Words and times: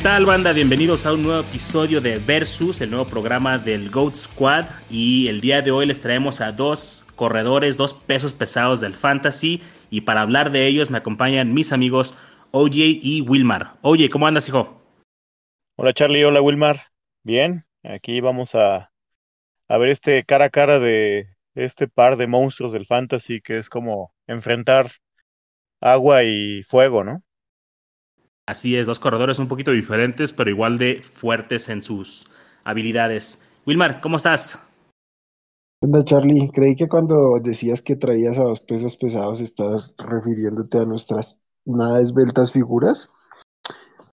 ¿Qué 0.00 0.04
tal, 0.04 0.24
banda? 0.24 0.54
Bienvenidos 0.54 1.04
a 1.04 1.12
un 1.12 1.20
nuevo 1.20 1.42
episodio 1.42 2.00
de 2.00 2.18
Versus, 2.18 2.80
el 2.80 2.88
nuevo 2.88 3.04
programa 3.04 3.58
del 3.58 3.90
GOAT 3.90 4.14
Squad. 4.14 4.64
Y 4.88 5.28
el 5.28 5.42
día 5.42 5.60
de 5.60 5.72
hoy 5.72 5.84
les 5.84 6.00
traemos 6.00 6.40
a 6.40 6.52
dos 6.52 7.04
corredores, 7.16 7.76
dos 7.76 7.92
pesos 7.92 8.32
pesados 8.32 8.80
del 8.80 8.94
fantasy. 8.94 9.60
Y 9.90 10.00
para 10.00 10.22
hablar 10.22 10.52
de 10.52 10.66
ellos 10.66 10.90
me 10.90 10.96
acompañan 10.96 11.52
mis 11.52 11.70
amigos 11.70 12.16
OJ 12.50 12.76
y 12.76 13.20
Wilmar. 13.20 13.74
Oye, 13.82 14.08
¿cómo 14.08 14.26
andas, 14.26 14.48
hijo? 14.48 14.82
Hola, 15.76 15.92
Charlie. 15.92 16.24
Hola, 16.24 16.40
Wilmar. 16.40 16.86
Bien, 17.22 17.66
aquí 17.82 18.22
vamos 18.22 18.54
a, 18.54 18.90
a 19.68 19.76
ver 19.76 19.90
este 19.90 20.24
cara 20.24 20.46
a 20.46 20.50
cara 20.50 20.78
de 20.78 21.28
este 21.54 21.88
par 21.88 22.16
de 22.16 22.26
monstruos 22.26 22.72
del 22.72 22.86
fantasy 22.86 23.42
que 23.42 23.58
es 23.58 23.68
como 23.68 24.14
enfrentar 24.26 24.92
agua 25.78 26.24
y 26.24 26.62
fuego, 26.62 27.04
¿no? 27.04 27.22
Así 28.50 28.76
es, 28.76 28.88
dos 28.88 28.98
corredores 28.98 29.38
un 29.38 29.46
poquito 29.46 29.70
diferentes, 29.70 30.32
pero 30.32 30.50
igual 30.50 30.76
de 30.76 31.02
fuertes 31.04 31.68
en 31.68 31.82
sus 31.82 32.26
habilidades. 32.64 33.44
Wilmar, 33.64 34.00
¿cómo 34.00 34.16
estás? 34.16 34.58
Hola 35.80 36.02
Charlie, 36.02 36.50
creí 36.52 36.74
que 36.74 36.88
cuando 36.88 37.38
decías 37.40 37.80
que 37.80 37.94
traías 37.94 38.38
a 38.38 38.42
dos 38.42 38.60
pesos 38.60 38.96
pesados 38.96 39.40
estabas 39.40 39.94
refiriéndote 39.98 40.78
a 40.78 40.84
nuestras 40.84 41.44
nada 41.64 42.00
esbeltas 42.00 42.50
figuras, 42.50 43.08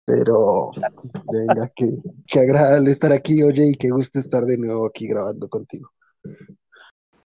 pero 0.05 0.69
venga, 1.33 1.71
qué, 1.75 1.97
qué 2.27 2.39
agradable 2.41 2.91
estar 2.91 3.11
aquí, 3.11 3.41
oye, 3.41 3.71
y 3.71 3.73
qué 3.73 3.89
gusto 3.89 4.19
estar 4.19 4.45
de 4.45 4.59
nuevo 4.59 4.85
aquí 4.85 5.07
grabando 5.07 5.49
contigo. 5.49 5.89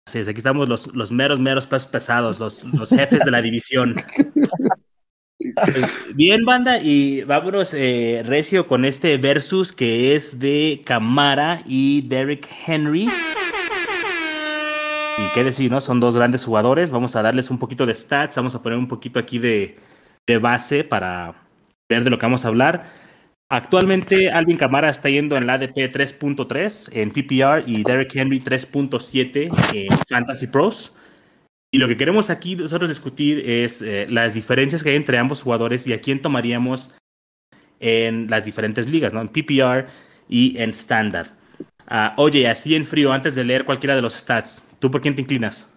Así 0.08 0.20
es, 0.20 0.28
aquí 0.28 0.38
estamos 0.38 0.70
los, 0.70 0.94
los 0.94 1.12
meros, 1.12 1.40
meros 1.40 1.66
pesos 1.66 1.88
pesados, 1.88 2.40
los, 2.40 2.64
los 2.76 2.92
jefes 2.92 3.26
de 3.26 3.32
la 3.32 3.42
división. 3.42 3.96
Pues, 5.56 6.16
bien, 6.16 6.46
banda, 6.46 6.78
y 6.78 7.24
vámonos 7.24 7.74
eh, 7.74 8.24
recio 8.26 8.68
con 8.68 8.86
este 8.86 9.18
versus 9.18 9.74
que 9.74 10.16
es 10.16 10.40
de 10.40 10.82
Camara 10.86 11.62
y 11.66 12.02
Derrick 12.02 12.48
Henry. 12.68 13.10
Y 15.18 15.34
qué 15.34 15.44
decir, 15.44 15.72
¿no? 15.72 15.82
Son 15.82 16.00
dos 16.00 16.16
grandes 16.16 16.46
jugadores. 16.46 16.92
Vamos 16.92 17.16
a 17.16 17.22
darles 17.22 17.50
un 17.50 17.60
poquito 17.60 17.86
de 17.86 17.96
stats, 17.96 18.36
vamos 18.36 18.56
a 18.56 18.64
poner 18.64 18.78
un 18.78 18.88
poquito 18.88 19.20
aquí 19.20 19.40
de, 19.40 19.78
de 20.28 20.38
base 20.38 20.84
para 20.84 21.36
ver 21.90 22.04
de 22.04 22.10
lo 22.10 22.18
que 22.18 22.26
vamos 22.26 22.46
a 22.46 22.48
hablar. 22.48 22.86
Actualmente 23.50 24.32
Alvin 24.32 24.56
Camara 24.56 24.90
está 24.90 25.10
yendo 25.10 25.36
en 25.36 25.46
la 25.46 25.56
ADP 25.56 25.92
3.3 25.92 26.96
en 26.96 27.12
PPR 27.12 27.70
y 27.70 27.84
Derrick 27.84 28.16
Henry 28.16 28.40
3.7 28.40 29.52
en 29.74 29.98
Fantasy 30.08 30.48
Pros. 30.48 30.96
Y 31.74 31.78
lo 31.78 31.88
que 31.88 31.96
queremos 31.96 32.30
aquí 32.30 32.58
nosotros 32.58 32.90
discutir 32.90 33.50
es 33.50 33.82
eh, 33.82 34.06
las 34.10 34.34
diferencias 34.34 34.84
que 34.84 34.90
hay 34.90 34.98
entre 34.98 35.18
ambos 35.18 35.42
jugadores 35.42 35.88
y 35.88 35.94
a 35.94 36.02
quién 36.02 36.22
tomaríamos 36.22 36.94
en 37.80 38.30
las 38.30 38.44
diferentes 38.46 38.90
ligas, 38.90 39.14
¿no? 39.14 39.22
En 39.22 39.30
PPR 39.30 39.88
y 40.28 40.58
en 40.58 40.72
Standard. 40.72 41.30
Ah, 41.88 42.14
oye, 42.18 42.46
así 42.48 42.76
en 42.76 42.84
frío, 42.86 43.14
antes 43.14 43.36
de 43.36 43.46
leer 43.46 43.66
cualquiera 43.66 43.96
de 43.96 44.02
los 44.02 44.14
stats, 44.14 44.78
¿tú 44.80 44.90
por 44.92 45.02
quién 45.02 45.16
te 45.16 45.22
inclinas? 45.22 45.70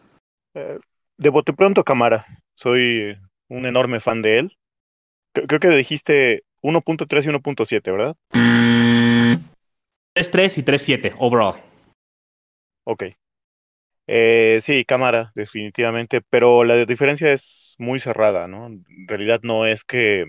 Eh, 0.55 0.79
de 1.17 1.29
bote 1.29 1.53
pronto, 1.53 1.85
Camara. 1.85 2.27
Soy 2.55 3.17
un 3.49 3.67
enorme 3.67 4.01
fan 4.01 4.21
de 4.21 4.41
él. 4.41 4.59
Creo 5.33 5.61
que 5.61 5.69
dijiste 5.69 6.43
1.3 6.63 7.25
y 7.25 7.29
1.7, 7.29 7.93
¿verdad? 7.93 8.17
3.3 8.33 10.59
y 10.59 10.63
3.7 10.63 11.15
overall. 11.19 11.55
Ok. 12.85 13.05
Eh, 14.07 14.59
sí, 14.61 14.85
cámara, 14.85 15.33
definitivamente, 15.35 16.21
pero 16.21 16.65
la 16.65 16.85
diferencia 16.85 17.33
es 17.33 17.75
muy 17.79 18.01
cerrada, 18.01 18.47
¿no? 18.49 18.67
En 18.67 18.85
realidad 19.09 19.41
no 19.43 19.67
es 19.67 19.85
que... 19.85 20.27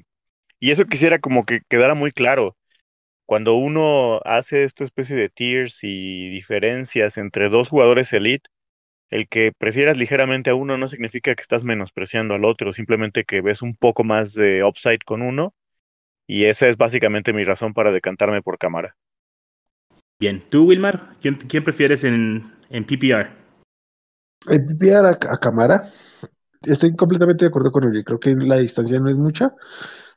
Y 0.60 0.72
eso 0.72 0.86
quisiera 0.86 1.20
como 1.20 1.46
que 1.46 1.62
quedara 1.70 1.96
muy 1.96 2.12
claro. 2.12 2.58
Cuando 3.26 3.56
uno 3.56 4.22
hace 4.26 4.64
esta 4.64 4.84
especie 4.84 5.16
de 5.16 5.30
tiers 5.30 5.80
y 5.84 6.30
diferencias 6.30 7.18
entre 7.18 7.50
dos 7.50 7.70
jugadores 7.70 8.14
elite, 8.14 8.50
el 9.10 9.28
que 9.28 9.52
prefieras 9.58 9.98
ligeramente 9.98 10.50
a 10.50 10.56
uno 10.56 10.78
no 10.78 10.88
significa 10.88 11.36
que 11.36 11.42
estás 11.42 11.64
menospreciando 11.64 12.36
al 12.36 12.46
otro, 12.46 12.74
simplemente 12.74 13.24
que 13.26 13.42
ves 13.42 13.62
un 13.62 13.76
poco 13.76 14.04
más 14.04 14.34
de 14.34 14.64
upside 14.64 15.00
con 15.06 15.22
uno, 15.22 15.54
y 16.28 16.46
esa 16.46 16.68
es 16.68 16.78
básicamente 16.78 17.34
mi 17.34 17.44
razón 17.44 17.74
para 17.74 17.92
decantarme 17.92 18.42
por 18.42 18.58
cámara. 18.58 18.96
Bien, 20.20 20.42
¿tú, 20.50 20.66
Wilmar? 20.66 21.16
¿Quién, 21.22 21.36
quién 21.36 21.64
prefieres 21.64 22.04
en, 22.04 22.52
en 22.70 22.84
PPR? 22.86 23.45
En 24.48 24.66
PPR 24.66 25.08
a, 25.08 25.34
a 25.34 25.40
cámara, 25.40 25.90
estoy 26.64 26.96
completamente 26.96 27.46
de 27.46 27.50
acuerdo 27.50 27.72
con 27.72 27.84
él. 27.84 28.04
Creo 28.04 28.20
que 28.20 28.36
la 28.36 28.58
distancia 28.58 29.00
no 29.00 29.10
es 29.10 29.16
mucha. 29.16 29.54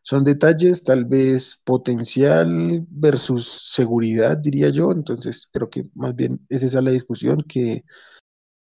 Son 0.02 0.24
detalles, 0.24 0.84
tal 0.84 1.04
vez 1.04 1.60
potencial 1.64 2.86
versus 2.88 3.70
seguridad, 3.72 4.38
diría 4.38 4.70
yo. 4.70 4.92
Entonces, 4.92 5.48
creo 5.52 5.68
que 5.70 5.84
más 5.94 6.14
bien 6.14 6.38
es 6.48 6.62
esa 6.62 6.80
la 6.80 6.90
discusión 6.90 7.42
que, 7.42 7.84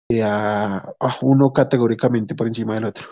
que 0.10 0.24
a 0.24 0.94
uno 1.22 1.54
categóricamente 1.54 2.36
por 2.36 2.48
encima 2.48 2.76
del 2.76 2.86
otro. 2.86 3.08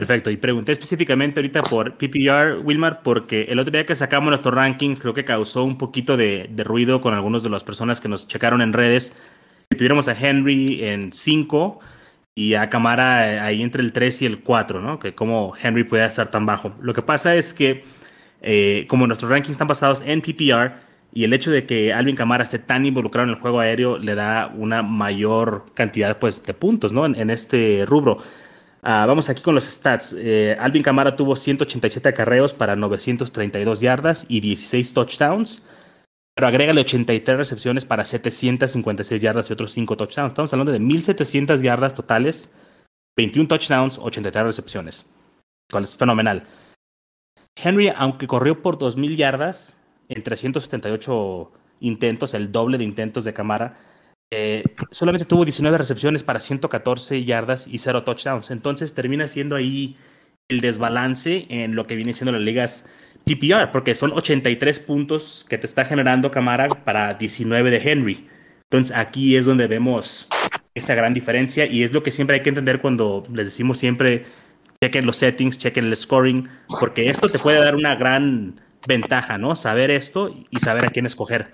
Perfecto, 0.00 0.30
y 0.30 0.38
pregunté 0.38 0.72
específicamente 0.72 1.40
ahorita 1.40 1.60
por 1.60 1.98
PPR, 1.98 2.64
Wilmar, 2.64 3.02
porque 3.02 3.42
el 3.50 3.58
otro 3.58 3.70
día 3.70 3.84
que 3.84 3.94
sacamos 3.94 4.30
nuestros 4.30 4.54
rankings 4.54 4.98
creo 4.98 5.12
que 5.12 5.26
causó 5.26 5.62
un 5.62 5.76
poquito 5.76 6.16
de, 6.16 6.48
de 6.50 6.64
ruido 6.64 7.02
con 7.02 7.12
algunas 7.12 7.42
de 7.42 7.50
las 7.50 7.64
personas 7.64 8.00
que 8.00 8.08
nos 8.08 8.26
checaron 8.26 8.62
en 8.62 8.72
redes 8.72 9.20
tuviéramos 9.76 10.08
a 10.08 10.16
Henry 10.18 10.84
en 10.84 11.12
5 11.12 11.78
y 12.34 12.54
a 12.54 12.68
Camara 12.68 13.32
eh, 13.32 13.40
ahí 13.40 13.62
entre 13.62 13.82
el 13.82 13.92
3 13.92 14.22
y 14.22 14.26
el 14.26 14.40
4, 14.40 14.80
¿no? 14.80 14.98
Que 14.98 15.14
como 15.14 15.54
Henry 15.60 15.84
puede 15.84 16.04
estar 16.04 16.30
tan 16.30 16.44
bajo. 16.44 16.72
Lo 16.80 16.92
que 16.92 17.02
pasa 17.02 17.34
es 17.36 17.54
que 17.54 17.84
eh, 18.42 18.86
como 18.88 19.06
nuestros 19.06 19.30
rankings 19.30 19.52
están 19.52 19.68
basados 19.68 20.02
en 20.04 20.22
PPR 20.22 20.72
y 21.12 21.24
el 21.24 21.32
hecho 21.32 21.50
de 21.50 21.66
que 21.66 21.92
Alvin 21.92 22.16
Camara 22.16 22.42
esté 22.42 22.58
tan 22.58 22.84
involucrado 22.84 23.28
en 23.28 23.34
el 23.34 23.40
juego 23.40 23.60
aéreo 23.60 23.98
le 23.98 24.14
da 24.14 24.52
una 24.56 24.82
mayor 24.82 25.66
cantidad 25.74 26.18
pues, 26.18 26.42
de 26.44 26.54
puntos, 26.54 26.92
¿no? 26.92 27.06
En, 27.06 27.30
este 27.30 27.84
rubro. 27.86 28.18
Uh, 28.82 29.06
vamos 29.06 29.28
aquí 29.28 29.42
con 29.42 29.54
los 29.54 29.66
stats. 29.66 30.16
Eh, 30.18 30.56
Alvin 30.58 30.82
Camara 30.82 31.14
tuvo 31.14 31.36
187 31.36 32.08
acarreos 32.08 32.54
para 32.54 32.74
932 32.76 33.80
yardas 33.80 34.26
y 34.28 34.40
16 34.40 34.94
touchdowns 34.94 35.64
pero 36.40 36.48
agrégale 36.48 36.80
83 36.80 37.36
recepciones 37.36 37.84
para 37.84 38.02
756 38.02 39.20
yardas 39.20 39.50
y 39.50 39.52
otros 39.52 39.72
5 39.72 39.94
touchdowns. 39.98 40.28
Estamos 40.30 40.50
hablando 40.54 40.72
de 40.72 40.78
1700 40.78 41.60
yardas 41.60 41.94
totales, 41.94 42.50
21 43.14 43.46
touchdowns, 43.46 43.98
83 43.98 44.44
recepciones. 44.44 45.06
Cual 45.70 45.84
es 45.84 45.94
fenomenal. 45.94 46.44
Henry, 47.62 47.92
aunque 47.94 48.26
corrió 48.26 48.62
por 48.62 48.78
2000 48.78 49.18
yardas 49.18 49.84
en 50.08 50.22
378 50.22 51.52
intentos, 51.80 52.32
el 52.32 52.50
doble 52.50 52.78
de 52.78 52.84
intentos 52.84 53.24
de 53.24 53.34
Camara, 53.34 53.76
eh, 54.32 54.64
solamente 54.92 55.26
tuvo 55.26 55.44
19 55.44 55.76
recepciones 55.76 56.22
para 56.22 56.40
114 56.40 57.22
yardas 57.22 57.66
y 57.66 57.76
0 57.76 58.02
touchdowns. 58.04 58.50
Entonces 58.50 58.94
termina 58.94 59.28
siendo 59.28 59.56
ahí 59.56 59.98
el 60.48 60.62
desbalance 60.62 61.44
en 61.50 61.74
lo 61.74 61.86
que 61.86 61.96
viene 61.96 62.14
siendo 62.14 62.32
las 62.32 62.40
ligas 62.40 62.90
PPR, 63.24 63.70
porque 63.72 63.94
son 63.94 64.12
83 64.12 64.80
puntos 64.80 65.46
que 65.48 65.58
te 65.58 65.66
está 65.66 65.84
generando 65.84 66.30
Camara 66.30 66.68
para 66.68 67.14
19 67.14 67.70
de 67.70 67.90
Henry. 67.90 68.28
Entonces 68.70 68.96
aquí 68.96 69.36
es 69.36 69.46
donde 69.46 69.66
vemos 69.66 70.28
esa 70.74 70.94
gran 70.94 71.14
diferencia 71.14 71.66
y 71.66 71.82
es 71.82 71.92
lo 71.92 72.02
que 72.02 72.10
siempre 72.10 72.36
hay 72.36 72.42
que 72.42 72.50
entender 72.50 72.80
cuando 72.80 73.24
les 73.32 73.46
decimos 73.46 73.78
siempre 73.78 74.24
chequen 74.82 75.04
los 75.04 75.16
settings, 75.16 75.58
chequen 75.58 75.86
el 75.86 75.96
scoring, 75.96 76.48
porque 76.78 77.10
esto 77.10 77.28
te 77.28 77.38
puede 77.38 77.58
dar 77.58 77.74
una 77.74 77.96
gran 77.96 78.60
ventaja, 78.86 79.36
¿no? 79.36 79.54
Saber 79.56 79.90
esto 79.90 80.34
y 80.50 80.58
saber 80.58 80.86
a 80.86 80.88
quién 80.88 81.04
escoger. 81.04 81.52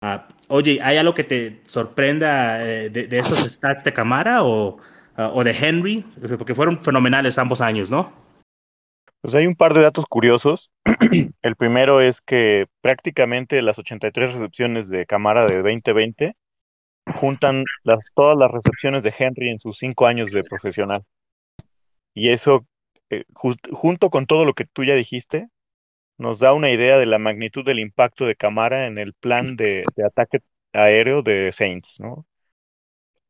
Uh, 0.00 0.18
oye, 0.46 0.78
¿hay 0.82 0.96
algo 0.96 1.12
que 1.12 1.24
te 1.24 1.60
sorprenda 1.66 2.64
eh, 2.64 2.88
de, 2.88 3.08
de, 3.08 3.18
esos 3.18 3.40
stats 3.40 3.82
de 3.82 3.92
Camara 3.92 4.44
o, 4.44 4.76
uh, 4.76 4.76
o 5.16 5.42
de 5.42 5.50
Henry? 5.50 6.04
Porque 6.36 6.54
fueron 6.54 6.80
fenomenales 6.80 7.36
ambos 7.38 7.60
años, 7.60 7.90
¿no? 7.90 8.12
Pues 9.20 9.34
hay 9.34 9.46
un 9.46 9.56
par 9.56 9.74
de 9.74 9.82
datos 9.82 10.04
curiosos. 10.06 10.70
El 11.42 11.56
primero 11.56 12.00
es 12.00 12.20
que 12.20 12.66
prácticamente 12.80 13.62
las 13.62 13.78
83 13.78 14.34
recepciones 14.34 14.88
de 14.88 15.06
Camara 15.06 15.46
de 15.46 15.56
2020 15.56 16.36
juntan 17.14 17.64
las, 17.84 18.10
todas 18.14 18.36
las 18.38 18.52
recepciones 18.52 19.02
de 19.02 19.14
Henry 19.18 19.50
en 19.50 19.58
sus 19.58 19.78
cinco 19.78 20.06
años 20.06 20.30
de 20.30 20.44
profesional. 20.44 21.02
Y 22.14 22.30
eso, 22.30 22.66
eh, 23.10 23.24
junto 23.32 24.10
con 24.10 24.26
todo 24.26 24.44
lo 24.44 24.54
que 24.54 24.66
tú 24.66 24.84
ya 24.84 24.94
dijiste, 24.94 25.48
nos 26.18 26.40
da 26.40 26.52
una 26.52 26.70
idea 26.70 26.98
de 26.98 27.06
la 27.06 27.18
magnitud 27.18 27.64
del 27.64 27.80
impacto 27.80 28.26
de 28.26 28.36
Camara 28.36 28.86
en 28.86 28.98
el 28.98 29.14
plan 29.14 29.56
de, 29.56 29.84
de 29.96 30.04
ataque 30.06 30.40
aéreo 30.72 31.22
de 31.22 31.52
Saints, 31.52 32.00
¿no? 32.00 32.26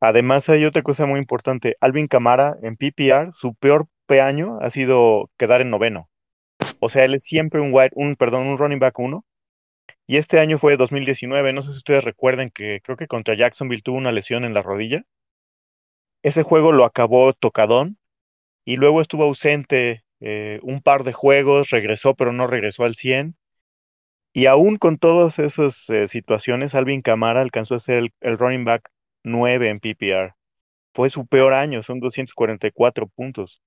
Además, 0.01 0.49
hay 0.49 0.65
otra 0.65 0.81
cosa 0.81 1.05
muy 1.05 1.19
importante. 1.19 1.75
Alvin 1.81 2.07
Camara 2.07 2.57
en 2.61 2.77
PPR, 2.77 3.33
su 3.33 3.53
peor 3.55 3.87
año 4.17 4.57
ha 4.61 4.69
sido 4.69 5.29
quedar 5.37 5.61
en 5.61 5.69
noveno. 5.69 6.09
O 6.79 6.89
sea, 6.89 7.05
él 7.05 7.13
es 7.15 7.23
siempre 7.23 7.61
un 7.61 7.73
un, 7.93 8.15
perdón, 8.15 8.47
un 8.47 8.57
running 8.57 8.79
back 8.79 8.97
uno. 8.99 9.25
Y 10.07 10.17
este 10.17 10.39
año 10.39 10.57
fue 10.57 10.75
2019, 10.77 11.53
no 11.53 11.61
sé 11.61 11.71
si 11.71 11.77
ustedes 11.77 12.03
recuerden 12.03 12.49
que 12.49 12.81
creo 12.83 12.97
que 12.97 13.07
contra 13.07 13.35
Jacksonville 13.37 13.83
tuvo 13.83 13.97
una 13.97 14.11
lesión 14.11 14.43
en 14.43 14.55
la 14.55 14.63
rodilla. 14.63 15.03
Ese 16.23 16.43
juego 16.43 16.71
lo 16.71 16.83
acabó 16.85 17.33
tocadón 17.33 17.97
y 18.65 18.77
luego 18.77 19.01
estuvo 19.01 19.23
ausente 19.23 20.03
eh, 20.19 20.59
un 20.63 20.81
par 20.81 21.03
de 21.03 21.13
juegos, 21.13 21.69
regresó 21.69 22.15
pero 22.15 22.33
no 22.33 22.47
regresó 22.47 22.83
al 22.85 22.95
100 22.95 23.35
Y 24.33 24.45
aún 24.47 24.77
con 24.77 24.97
todas 24.97 25.39
esas 25.39 25.89
eh, 25.89 26.07
situaciones, 26.07 26.75
Alvin 26.75 27.01
Camara 27.01 27.41
alcanzó 27.41 27.75
a 27.75 27.79
ser 27.79 28.11
el, 28.21 28.37
running 28.37 28.65
back 28.65 28.89
9 29.23 29.69
en 29.69 29.79
PPR. 29.79 30.35
Fue 30.93 31.09
su 31.09 31.27
peor 31.27 31.53
año, 31.53 31.83
son 31.83 31.99
244 31.99 33.07
puntos. 33.07 33.61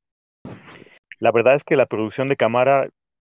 La 1.18 1.30
verdad 1.30 1.54
es 1.54 1.64
que 1.64 1.76
la 1.76 1.86
producción 1.86 2.28
de 2.28 2.36
Camara 2.36 2.88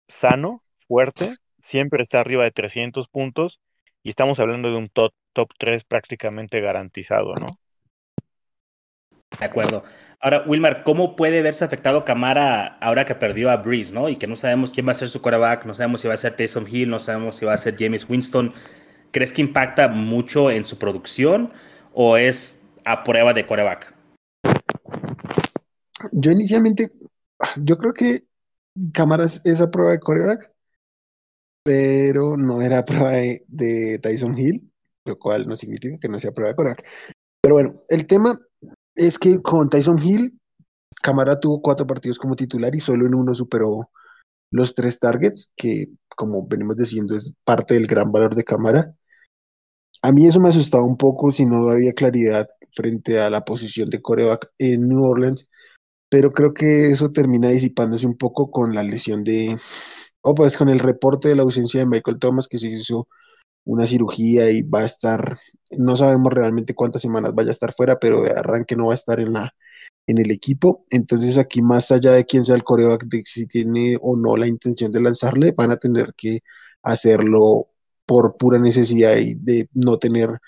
sano, 0.07 0.63
fuerte, 0.87 1.35
siempre 1.61 2.01
está 2.03 2.19
arriba 2.19 2.43
de 2.43 2.51
300 2.51 3.07
puntos 3.07 3.59
y 4.03 4.09
estamos 4.09 4.39
hablando 4.39 4.69
de 4.69 4.77
un 4.77 4.89
top, 4.89 5.13
top 5.33 5.49
3 5.57 5.83
prácticamente 5.83 6.61
garantizado, 6.61 7.33
¿no? 7.41 7.57
De 9.39 9.45
acuerdo. 9.45 9.83
Ahora, 10.19 10.43
Wilmar, 10.45 10.83
¿cómo 10.83 11.15
puede 11.15 11.41
verse 11.41 11.63
afectado 11.63 12.03
Camara 12.03 12.77
ahora 12.81 13.05
que 13.05 13.15
perdió 13.15 13.49
a 13.49 13.57
Breeze, 13.57 13.93
¿no? 13.93 14.09
Y 14.09 14.17
que 14.17 14.27
no 14.27 14.35
sabemos 14.35 14.71
quién 14.71 14.87
va 14.87 14.91
a 14.91 14.95
ser 14.95 15.07
su 15.07 15.21
quarterback, 15.21 15.65
no 15.65 15.73
sabemos 15.73 16.01
si 16.01 16.07
va 16.07 16.13
a 16.13 16.17
ser 16.17 16.35
Taysom 16.35 16.67
Hill, 16.67 16.89
no 16.89 16.99
sabemos 16.99 17.37
si 17.37 17.45
va 17.45 17.53
a 17.53 17.57
ser 17.57 17.75
James 17.77 18.07
Winston. 18.09 18.53
¿Crees 19.11 19.33
que 19.33 19.41
impacta 19.41 19.87
mucho 19.87 20.51
en 20.51 20.63
su 20.65 20.77
producción 20.77 21.53
o 21.93 22.17
es 22.17 22.65
a 22.85 23.03
prueba 23.03 23.33
de 23.33 23.45
quarterback? 23.45 23.93
Yo 26.11 26.31
inicialmente, 26.31 26.89
yo 27.61 27.77
creo 27.77 27.93
que 27.93 28.25
Camara 28.93 29.25
es 29.25 29.61
a 29.61 29.71
prueba 29.71 29.91
de 29.91 29.99
quarterback, 29.99 30.51
pero 31.63 32.37
no 32.37 32.61
era 32.61 32.85
prueba 32.85 33.11
de, 33.11 33.99
Tyson 34.01 34.37
Hill, 34.37 34.71
lo 35.05 35.17
cual 35.17 35.47
no 35.47 35.55
significa 35.55 35.97
que 35.99 36.07
no 36.07 36.19
sea 36.19 36.31
prueba 36.31 36.49
de 36.49 36.55
quarterback. 36.55 36.87
Pero 37.41 37.55
bueno, 37.55 37.75
el 37.89 38.07
tema 38.07 38.37
es 38.95 39.19
que 39.19 39.41
con 39.41 39.69
Tyson 39.69 40.01
Hill, 40.01 40.39
Camara 41.01 41.39
tuvo 41.39 41.61
cuatro 41.61 41.87
partidos 41.87 42.19
como 42.19 42.35
titular 42.35 42.75
y 42.75 42.79
solo 42.79 43.05
en 43.05 43.15
uno 43.15 43.33
superó 43.33 43.89
los 44.51 44.75
tres 44.75 44.99
targets, 44.99 45.51
que 45.55 45.87
como 46.15 46.45
venimos 46.45 46.75
diciendo 46.75 47.15
es 47.15 47.33
parte 47.43 47.73
del 47.73 47.87
gran 47.87 48.11
valor 48.11 48.35
de 48.35 48.43
Camara. 48.43 48.95
A 50.03 50.11
mí 50.11 50.25
eso 50.25 50.39
me 50.39 50.49
asustaba 50.49 50.83
un 50.83 50.97
poco 50.97 51.31
si 51.31 51.45
no 51.45 51.69
había 51.69 51.93
claridad 51.93 52.49
frente 52.71 53.19
a 53.19 53.29
la 53.29 53.45
posición 53.45 53.89
de 53.89 54.01
coreback 54.01 54.51
en 54.57 54.87
New 54.87 55.03
Orleans, 55.03 55.47
pero 56.11 56.31
creo 56.31 56.53
que 56.53 56.91
eso 56.91 57.11
termina 57.13 57.49
disipándose 57.49 58.05
un 58.05 58.17
poco 58.17 58.51
con 58.51 58.75
la 58.75 58.83
lesión 58.83 59.23
de, 59.23 59.57
o 60.21 60.35
pues 60.35 60.57
con 60.57 60.69
el 60.69 60.79
reporte 60.79 61.29
de 61.29 61.35
la 61.37 61.43
ausencia 61.43 61.79
de 61.81 61.87
Michael 61.87 62.19
Thomas 62.19 62.47
que 62.49 62.59
se 62.59 62.67
hizo 62.69 63.07
una 63.65 63.87
cirugía 63.87 64.51
y 64.51 64.63
va 64.63 64.81
a 64.81 64.85
estar, 64.85 65.37
no 65.71 65.95
sabemos 65.95 66.33
realmente 66.33 66.75
cuántas 66.75 67.01
semanas 67.03 67.33
vaya 67.35 67.49
a 67.49 67.53
estar 67.53 67.73
fuera, 67.73 67.99
pero 67.99 68.23
de 68.23 68.31
arranque 68.31 68.75
no 68.75 68.87
va 68.87 68.93
a 68.93 68.95
estar 68.95 69.19
en 69.21 69.33
la 69.33 69.53
en 70.07 70.19
el 70.19 70.31
equipo. 70.31 70.85
Entonces 70.91 71.37
aquí 71.37 71.61
más 71.61 71.91
allá 71.91 72.13
de 72.13 72.25
quién 72.25 72.45
sea 72.45 72.55
el 72.55 72.63
coreback, 72.63 73.05
de 73.05 73.23
si 73.25 73.47
tiene 73.47 73.97
o 74.01 74.17
no 74.17 74.35
la 74.37 74.47
intención 74.47 74.91
de 74.91 75.01
lanzarle, 75.01 75.53
van 75.53 75.71
a 75.71 75.77
tener 75.77 76.13
que 76.17 76.41
hacerlo 76.83 77.69
por 78.05 78.37
pura 78.37 78.59
necesidad 78.59 79.17
y 79.17 79.35
de 79.35 79.69
no 79.73 79.99
tener 79.99 80.39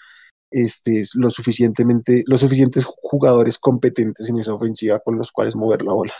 este, 0.53 1.03
lo 1.15 1.29
suficientemente, 1.29 2.23
los 2.27 2.41
suficientes 2.41 2.85
jugadores 2.85 3.57
competentes 3.57 4.29
en 4.29 4.39
esa 4.39 4.53
ofensiva 4.53 4.99
con 4.99 5.17
los 5.17 5.31
cuales 5.31 5.55
mover 5.55 5.81
la 5.81 5.93
bola. 5.93 6.13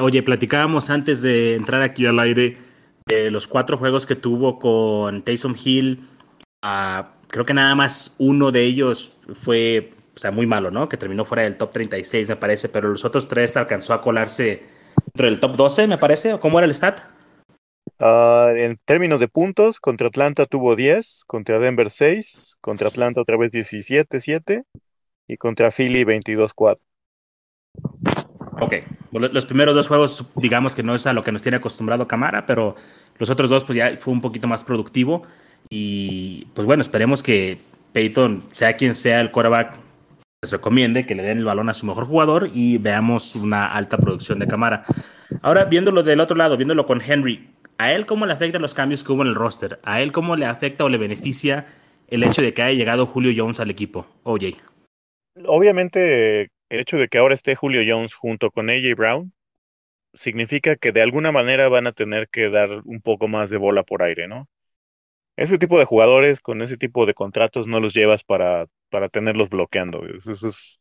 Oye, 0.00 0.22
platicábamos 0.22 0.90
antes 0.90 1.22
de 1.22 1.54
entrar 1.54 1.82
aquí 1.82 2.06
al 2.06 2.18
aire 2.18 2.56
de 3.06 3.30
los 3.30 3.46
cuatro 3.46 3.78
juegos 3.78 4.06
que 4.06 4.16
tuvo 4.16 4.58
con 4.58 5.22
Taysom 5.22 5.54
Hill, 5.62 6.08
uh, 6.64 7.04
creo 7.28 7.44
que 7.44 7.54
nada 7.54 7.74
más 7.74 8.16
uno 8.18 8.50
de 8.50 8.62
ellos 8.62 9.16
fue 9.34 9.90
muy 10.32 10.46
malo, 10.46 10.70
¿no? 10.70 10.88
Que 10.88 10.96
terminó 10.96 11.24
fuera 11.24 11.42
del 11.42 11.56
top 11.56 11.72
36, 11.72 12.28
me 12.28 12.36
parece, 12.36 12.68
pero 12.68 12.88
los 12.88 13.04
otros 13.04 13.28
tres 13.28 13.56
alcanzó 13.56 13.94
a 13.94 14.00
colarse 14.00 14.62
dentro 15.06 15.26
del 15.26 15.40
top 15.40 15.56
12, 15.56 15.86
me 15.86 15.98
parece, 15.98 16.32
¿o 16.32 16.40
cómo 16.40 16.58
era 16.58 16.66
el 16.66 16.74
stat? 16.74 17.13
Uh, 18.04 18.50
en 18.50 18.78
términos 18.84 19.18
de 19.18 19.28
puntos, 19.28 19.80
contra 19.80 20.08
Atlanta 20.08 20.44
tuvo 20.44 20.76
10, 20.76 21.24
contra 21.26 21.58
Denver 21.58 21.88
6, 21.88 22.58
contra 22.60 22.88
Atlanta 22.88 23.22
otra 23.22 23.38
vez 23.38 23.52
17, 23.52 24.20
7 24.20 24.64
y 25.26 25.36
contra 25.38 25.70
Philly 25.70 26.04
22, 26.04 26.52
4. 26.52 26.84
Ok, 28.60 28.74
los 29.10 29.46
primeros 29.46 29.74
dos 29.74 29.88
juegos, 29.88 30.26
digamos 30.36 30.74
que 30.74 30.82
no 30.82 30.94
es 30.94 31.06
a 31.06 31.14
lo 31.14 31.22
que 31.22 31.32
nos 31.32 31.40
tiene 31.40 31.56
acostumbrado 31.56 32.06
Camara, 32.06 32.44
pero 32.44 32.76
los 33.18 33.30
otros 33.30 33.48
dos, 33.48 33.64
pues 33.64 33.76
ya 33.76 33.96
fue 33.96 34.12
un 34.12 34.20
poquito 34.20 34.48
más 34.48 34.64
productivo. 34.64 35.22
Y 35.70 36.44
pues 36.52 36.66
bueno, 36.66 36.82
esperemos 36.82 37.22
que 37.22 37.56
Peyton, 37.92 38.44
sea 38.50 38.76
quien 38.76 38.94
sea 38.94 39.22
el 39.22 39.30
quarterback, 39.30 39.78
les 40.42 40.52
recomiende 40.52 41.06
que 41.06 41.14
le 41.14 41.22
den 41.22 41.38
el 41.38 41.46
balón 41.46 41.70
a 41.70 41.74
su 41.74 41.86
mejor 41.86 42.04
jugador 42.04 42.50
y 42.52 42.76
veamos 42.76 43.34
una 43.34 43.64
alta 43.66 43.96
producción 43.96 44.40
de 44.40 44.46
Camara. 44.46 44.84
Ahora, 45.40 45.64
viéndolo 45.64 46.02
del 46.02 46.20
otro 46.20 46.36
lado, 46.36 46.58
viéndolo 46.58 46.84
con 46.84 47.00
Henry, 47.00 47.48
¿a 47.78 47.92
él 47.92 48.06
cómo 48.06 48.26
le 48.26 48.32
afectan 48.32 48.62
los 48.62 48.74
cambios 48.74 49.04
que 49.04 49.12
hubo 49.12 49.22
en 49.22 49.28
el 49.28 49.34
roster? 49.34 49.80
¿A 49.82 50.00
él 50.00 50.12
cómo 50.12 50.36
le 50.36 50.46
afecta 50.46 50.84
o 50.84 50.88
le 50.88 50.98
beneficia 50.98 51.66
el 52.08 52.22
hecho 52.22 52.42
de 52.42 52.54
que 52.54 52.62
haya 52.62 52.76
llegado 52.76 53.06
Julio 53.06 53.32
Jones 53.36 53.60
al 53.60 53.70
equipo? 53.70 54.06
Oye. 54.22 54.56
Obviamente 55.46 56.50
el 56.68 56.80
hecho 56.80 56.96
de 56.96 57.08
que 57.08 57.18
ahora 57.18 57.34
esté 57.34 57.54
Julio 57.54 57.82
Jones 57.86 58.14
junto 58.14 58.50
con 58.50 58.70
AJ 58.70 58.94
Brown 58.96 59.32
significa 60.12 60.76
que 60.76 60.92
de 60.92 61.02
alguna 61.02 61.32
manera 61.32 61.68
van 61.68 61.86
a 61.86 61.92
tener 61.92 62.28
que 62.28 62.48
dar 62.48 62.82
un 62.84 63.00
poco 63.00 63.28
más 63.28 63.50
de 63.50 63.58
bola 63.58 63.82
por 63.82 64.02
aire, 64.02 64.28
¿no? 64.28 64.48
Ese 65.36 65.58
tipo 65.58 65.78
de 65.78 65.84
jugadores 65.84 66.40
con 66.40 66.62
ese 66.62 66.76
tipo 66.76 67.06
de 67.06 67.14
contratos 67.14 67.66
no 67.66 67.80
los 67.80 67.92
llevas 67.92 68.22
para, 68.22 68.66
para 68.88 69.08
tenerlos 69.08 69.48
bloqueando. 69.48 70.04
Eso, 70.06 70.30
es 70.30 70.80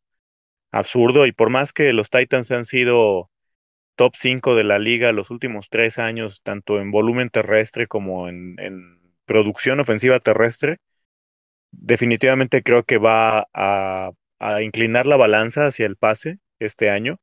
absurdo 0.71 1.25
y 1.25 1.31
por 1.31 1.49
más 1.49 1.73
que 1.73 1.91
los 1.93 2.09
Titans 2.09 2.51
han 2.51 2.65
sido 2.65 3.31
top 3.95 4.15
5 4.15 4.55
de 4.55 4.63
la 4.63 4.79
liga 4.79 5.11
los 5.11 5.29
últimos 5.31 5.69
tres 5.69 5.99
años, 5.99 6.41
tanto 6.43 6.79
en 6.79 6.91
volumen 6.91 7.29
terrestre 7.29 7.87
como 7.87 8.27
en, 8.29 8.55
producción 9.25 9.79
ofensiva 9.79 10.19
terrestre, 10.19 10.79
definitivamente 11.71 12.63
creo 12.63 12.83
que 12.83 12.97
va 12.97 13.47
a 13.53 14.11
inclinar 14.61 15.05
la 15.05 15.17
balanza 15.17 15.67
hacia 15.67 15.85
el 15.85 15.95
pase 15.95 16.39
este 16.59 16.89
año, 16.89 17.19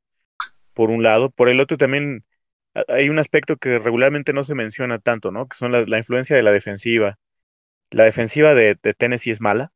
por 0.73 0.89
un 0.89 1.03
lado. 1.03 1.29
Por 1.29 1.49
el 1.49 1.59
otro 1.59 1.77
también 1.77 2.25
hay 2.87 3.09
un 3.09 3.19
aspecto 3.19 3.57
que 3.57 3.79
regularmente 3.79 4.33
no 4.33 4.43
se 4.43 4.55
menciona 4.55 4.99
tanto, 4.99 5.31
¿no? 5.31 5.47
Que 5.47 5.55
son 5.55 5.71
la, 5.71 5.97
influencia 5.97 6.35
de 6.35 6.43
la 6.43 6.51
defensiva. 6.51 7.19
La 7.91 8.05
defensiva 8.05 8.53
de, 8.53 8.75
Tennessee 8.75 9.31
es 9.31 9.41
mala, 9.41 9.73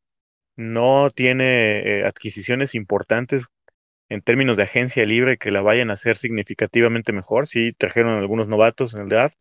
no 0.55 1.09
tiene 1.09 1.79
eh, 1.79 2.05
adquisiciones 2.05 2.75
importantes 2.75 3.47
en 4.09 4.21
términos 4.21 4.57
de 4.57 4.63
agencia 4.63 5.05
libre 5.05 5.38
que 5.38 5.51
la 5.51 5.62
vayan 5.62 5.89
a 5.89 5.93
hacer 5.93 6.17
significativamente 6.17 7.12
mejor. 7.12 7.47
Sí, 7.47 7.74
trajeron 7.74 8.19
algunos 8.19 8.47
novatos 8.47 8.93
en 8.95 9.03
el 9.03 9.09
draft, 9.09 9.38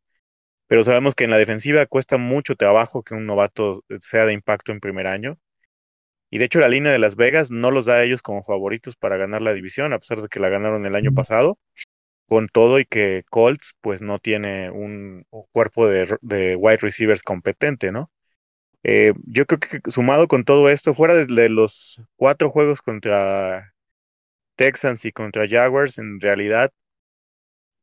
pero 0.66 0.84
sabemos 0.84 1.14
que 1.14 1.24
en 1.24 1.30
la 1.30 1.38
defensiva 1.38 1.86
cuesta 1.86 2.16
mucho 2.18 2.56
trabajo 2.56 3.02
que 3.02 3.14
un 3.14 3.26
novato 3.26 3.84
sea 4.00 4.26
de 4.26 4.32
impacto 4.32 4.72
en 4.72 4.80
primer 4.80 5.06
año. 5.06 5.38
Y 6.30 6.38
de 6.38 6.46
hecho 6.46 6.60
la 6.60 6.68
línea 6.68 6.92
de 6.92 6.98
Las 6.98 7.16
Vegas 7.16 7.50
no 7.50 7.70
los 7.70 7.86
da 7.86 7.96
a 7.96 8.04
ellos 8.04 8.22
como 8.22 8.42
favoritos 8.42 8.96
para 8.96 9.16
ganar 9.16 9.40
la 9.42 9.54
división, 9.54 9.92
a 9.92 9.98
pesar 9.98 10.20
de 10.20 10.28
que 10.28 10.40
la 10.40 10.48
ganaron 10.48 10.86
el 10.86 10.96
año 10.96 11.12
pasado, 11.12 11.58
con 12.26 12.48
todo 12.48 12.80
y 12.80 12.86
que 12.86 13.24
Colts 13.30 13.74
pues 13.80 14.02
no 14.02 14.18
tiene 14.18 14.70
un, 14.70 15.26
cuerpo 15.52 15.86
de, 15.86 16.56
wide 16.56 16.78
receivers 16.78 17.22
competente, 17.22 17.92
¿no? 17.92 18.10
Eh, 18.82 19.12
yo 19.26 19.46
creo 19.46 19.60
que 19.60 19.90
sumado 19.90 20.26
con 20.26 20.44
todo 20.44 20.68
esto, 20.68 20.94
fuera 20.94 21.14
de 21.14 21.48
los 21.48 22.02
cuatro 22.16 22.50
juegos 22.50 22.82
contra 22.82 23.73
Texans 24.56 25.04
y 25.04 25.12
contra 25.12 25.48
Jaguars, 25.48 25.98
en 25.98 26.20
realidad 26.20 26.72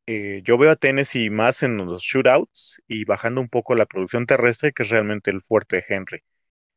eh, 0.06 0.42
yo 0.44 0.58
veo 0.58 0.70
a 0.70 0.76
Tennessee 0.76 1.30
más 1.30 1.62
en 1.62 1.76
los 1.76 2.02
shootouts 2.02 2.82
y 2.88 3.04
bajando 3.04 3.40
un 3.40 3.48
poco 3.48 3.74
la 3.74 3.86
producción 3.86 4.26
terrestre, 4.26 4.72
que 4.72 4.82
es 4.82 4.90
realmente 4.90 5.30
el 5.30 5.42
fuerte 5.42 5.76
de 5.76 5.84
Henry. 5.88 6.20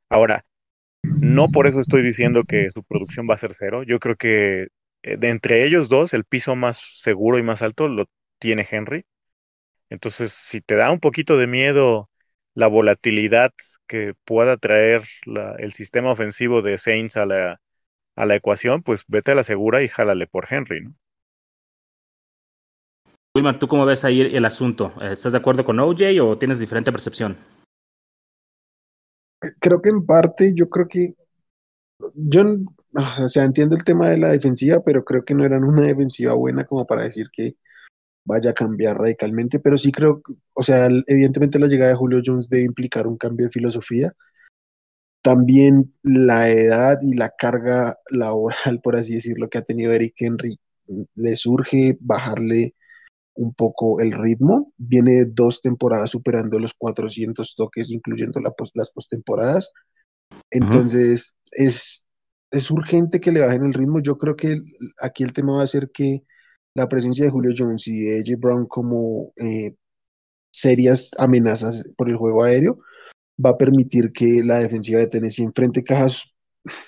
Ahora, 0.09 0.45
no 1.03 1.49
por 1.49 1.67
eso 1.67 1.79
estoy 1.79 2.03
diciendo 2.03 2.43
que 2.45 2.71
su 2.71 2.83
producción 2.83 3.27
va 3.29 3.35
a 3.35 3.37
ser 3.37 3.53
cero. 3.53 3.83
Yo 3.83 3.99
creo 3.99 4.15
que 4.17 4.67
eh, 5.03 5.17
de 5.17 5.29
entre 5.29 5.65
ellos 5.65 5.89
dos, 5.89 6.13
el 6.13 6.25
piso 6.25 6.55
más 6.55 6.79
seguro 6.95 7.37
y 7.39 7.43
más 7.43 7.61
alto 7.61 7.87
lo 7.87 8.05
tiene 8.39 8.67
Henry. 8.69 9.05
Entonces, 9.89 10.33
si 10.33 10.61
te 10.61 10.75
da 10.75 10.91
un 10.91 10.99
poquito 10.99 11.37
de 11.37 11.47
miedo 11.47 12.09
la 12.55 12.67
volatilidad 12.67 13.51
que 13.87 14.13
pueda 14.25 14.57
traer 14.57 15.03
el 15.59 15.73
sistema 15.73 16.11
ofensivo 16.11 16.61
de 16.61 16.77
Saints 16.77 17.17
a 17.17 17.25
la, 17.25 17.61
a 18.15 18.25
la 18.25 18.35
ecuación, 18.35 18.83
pues 18.83 19.03
vete 19.07 19.31
a 19.31 19.35
la 19.35 19.43
segura 19.43 19.83
y 19.83 19.87
jálale 19.87 20.27
por 20.27 20.47
Henry, 20.49 20.85
¿no? 20.85 20.95
Wilmar, 23.35 23.59
¿tú 23.59 23.67
cómo 23.67 23.85
ves 23.85 24.05
ahí 24.05 24.21
el 24.21 24.45
asunto? 24.45 24.93
¿Estás 25.01 25.33
de 25.33 25.37
acuerdo 25.37 25.65
con 25.65 25.79
OJ 25.79 26.21
o 26.21 26.37
tienes 26.37 26.57
diferente 26.57 26.91
percepción? 26.91 27.37
creo 29.59 29.81
que 29.81 29.89
en 29.89 30.05
parte, 30.05 30.53
yo 30.55 30.69
creo 30.69 30.87
que 30.87 31.15
yo, 32.15 32.43
o 33.23 33.29
sea, 33.29 33.43
entiendo 33.45 33.75
el 33.75 33.83
tema 33.83 34.09
de 34.09 34.17
la 34.17 34.29
defensiva, 34.29 34.81
pero 34.83 35.03
creo 35.05 35.23
que 35.25 35.33
no 35.35 35.45
eran 35.45 35.63
una 35.63 35.83
defensiva 35.83 36.33
buena 36.33 36.65
como 36.65 36.85
para 36.85 37.03
decir 37.03 37.27
que 37.31 37.55
vaya 38.25 38.51
a 38.51 38.53
cambiar 38.53 38.97
radicalmente, 38.97 39.59
pero 39.59 39.77
sí 39.77 39.91
creo, 39.91 40.21
o 40.53 40.63
sea, 40.63 40.89
evidentemente 41.07 41.59
la 41.59 41.67
llegada 41.67 41.91
de 41.91 41.97
Julio 41.97 42.21
Jones 42.25 42.49
debe 42.49 42.63
implicar 42.63 43.07
un 43.07 43.17
cambio 43.17 43.47
de 43.47 43.51
filosofía. 43.51 44.13
También 45.25 45.85
la 46.03 46.51
edad 46.51 46.99
y 47.01 47.15
la 47.15 47.31
carga 47.31 47.97
laboral, 48.11 48.79
por 48.83 48.95
así 48.95 49.15
decirlo, 49.15 49.49
que 49.49 49.57
ha 49.57 49.63
tenido 49.63 49.91
Eric 49.91 50.13
Henry, 50.19 50.59
le 51.15 51.35
surge 51.35 51.97
bajarle 51.99 52.75
un 53.33 53.55
poco 53.55 53.99
el 54.01 54.11
ritmo. 54.11 54.71
Viene 54.77 55.25
dos 55.25 55.61
temporadas 55.61 56.11
superando 56.11 56.59
los 56.59 56.75
400 56.75 57.55
toques, 57.55 57.89
incluyendo 57.89 58.39
las 58.75 58.91
postemporadas. 58.91 59.71
Entonces, 60.51 61.35
es, 61.53 62.05
es 62.51 62.69
urgente 62.69 63.19
que 63.19 63.31
le 63.31 63.39
bajen 63.39 63.63
el 63.63 63.73
ritmo. 63.73 64.01
Yo 64.01 64.19
creo 64.19 64.35
que 64.35 64.59
aquí 65.01 65.23
el 65.23 65.33
tema 65.33 65.53
va 65.53 65.63
a 65.63 65.67
ser 65.67 65.89
que 65.91 66.21
la 66.75 66.87
presencia 66.87 67.25
de 67.25 67.31
Julio 67.31 67.51
Jones 67.57 67.87
y 67.87 67.99
de 67.99 68.19
AJ 68.19 68.39
Brown 68.39 68.67
como 68.67 69.33
eh, 69.37 69.75
serias 70.53 71.09
amenazas 71.17 71.83
por 71.97 72.11
el 72.11 72.17
juego 72.17 72.43
aéreo 72.43 72.77
va 73.43 73.51
a 73.51 73.57
permitir 73.57 74.11
que 74.11 74.43
la 74.43 74.59
defensiva 74.59 74.99
de 74.99 75.07
Tennessee 75.07 75.43
enfrente 75.43 75.83
cajas 75.83 76.33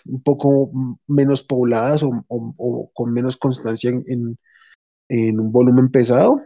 un 0.06 0.22
poco 0.22 0.72
menos 1.08 1.44
pobladas 1.44 2.02
o, 2.04 2.92
con 2.94 3.14
menos 3.14 3.38
constancia 3.38 3.92
en, 3.92 4.38
un 5.10 5.52
volumen 5.52 5.90
pesado. 5.90 6.42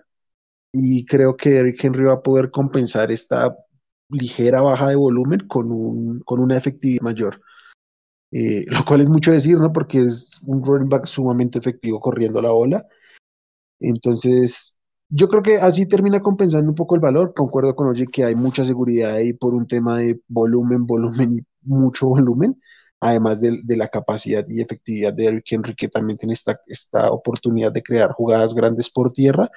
Y 0.73 1.05
creo 1.05 1.35
que 1.35 1.57
Eric 1.57 1.83
Henry 1.83 2.05
va 2.05 2.13
a 2.13 2.21
poder 2.21 2.49
compensar 2.51 3.11
esta 3.11 3.55
ligera 4.09 4.61
baja 4.61 4.89
de 4.89 4.95
volumen 4.95 5.47
con, 5.47 5.71
un, 5.71 6.19
con 6.21 6.39
una 6.39 6.57
efectividad 6.57 7.01
mayor. 7.01 7.41
Eh, 8.31 8.65
lo 8.67 8.85
cual 8.85 9.01
es 9.01 9.09
mucho 9.09 9.31
decir, 9.31 9.57
¿no? 9.57 9.73
Porque 9.73 10.03
es 10.03 10.39
un 10.45 10.63
running 10.63 10.89
back 10.89 11.05
sumamente 11.05 11.59
efectivo 11.59 11.99
corriendo 11.99 12.41
la 12.41 12.51
bola. 12.51 12.87
Entonces, 13.79 14.77
yo 15.11 15.29
creo 15.29 15.43
que 15.43 15.57
así 15.57 15.87
termina 15.87 16.21
compensando 16.21 16.69
un 16.71 16.75
poco 16.75 16.95
el 16.95 17.01
valor. 17.01 17.33
Concuerdo 17.35 17.75
con 17.75 17.87
Oye 17.89 18.07
que 18.07 18.23
hay 18.23 18.35
mucha 18.35 18.65
seguridad 18.65 19.13
ahí 19.15 19.33
por 19.33 19.53
un 19.53 19.67
tema 19.67 19.97
de 19.99 20.19
volumen, 20.27 20.87
volumen 20.87 21.33
y 21.33 21.39
mucho 21.61 22.07
volumen 22.07 22.57
además 23.01 23.41
de, 23.41 23.75
la 23.75 23.87
capacidad 23.87 24.45
y 24.47 24.61
efectividad 24.61 25.11
de 25.11 25.25
Eric 25.25 25.45
Henry, 25.49 25.75
que 25.75 25.89
también 25.89 26.17
tiene 26.17 26.33
esta, 26.33 26.61
esta 26.67 27.11
oportunidad 27.11 27.71
de 27.71 27.81
crear 27.81 28.11
jugadas 28.11 28.53
grandes 28.53 28.89
por 28.91 29.11
tierra. 29.11 29.49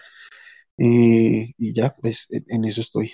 Eh, 0.78 1.52
y 1.58 1.72
ya, 1.74 1.94
pues 1.94 2.26
en, 2.30 2.64
eso 2.64 2.80
estoy. 2.80 3.12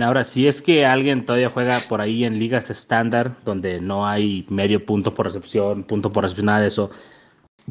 Ahora, 0.00 0.24
si 0.24 0.46
es 0.46 0.62
que 0.62 0.86
alguien 0.86 1.24
todavía 1.24 1.50
juega 1.50 1.80
por 1.88 2.00
ahí 2.00 2.24
en 2.24 2.38
ligas 2.38 2.70
estándar, 2.70 3.38
donde 3.44 3.80
no 3.80 4.06
hay 4.06 4.46
medio 4.48 4.86
punto 4.86 5.10
por 5.10 5.26
recepción, 5.26 5.84
punto 5.84 6.10
por 6.10 6.22
recepción, 6.22 6.46
nada 6.46 6.60
de 6.60 6.68
eso, 6.68 6.90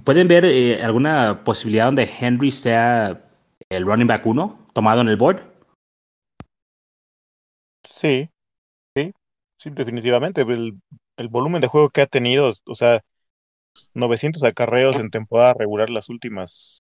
¿pueden 0.03 0.27
ver 0.27 0.45
eh, 0.45 0.83
alguna 0.83 1.43
posibilidad 1.43 1.85
donde 1.85 2.09
Henry 2.19 2.51
sea 2.51 3.21
el 3.69 3.85
running 3.85 4.07
back 4.07 4.25
uno 4.25 4.59
tomado 4.73 5.01
en 5.01 5.09
el 5.09 5.17
board? 5.17 5.41
Sí, 7.83 8.29
Sí, 9.63 9.69
definitivamente. 9.71 10.41
El, 10.41 10.81
volumen 11.29 11.61
de 11.61 11.67
juego 11.67 11.89
que 11.89 12.01
ha 12.01 12.07
tenido, 12.07 12.51
o 12.65 12.75
sea, 12.75 13.01
900 13.95 14.43
acarreos 14.43 14.99
en 14.99 15.11
temporada 15.11 15.53
regular 15.55 15.89
las 15.89 16.09
últimas 16.09 16.83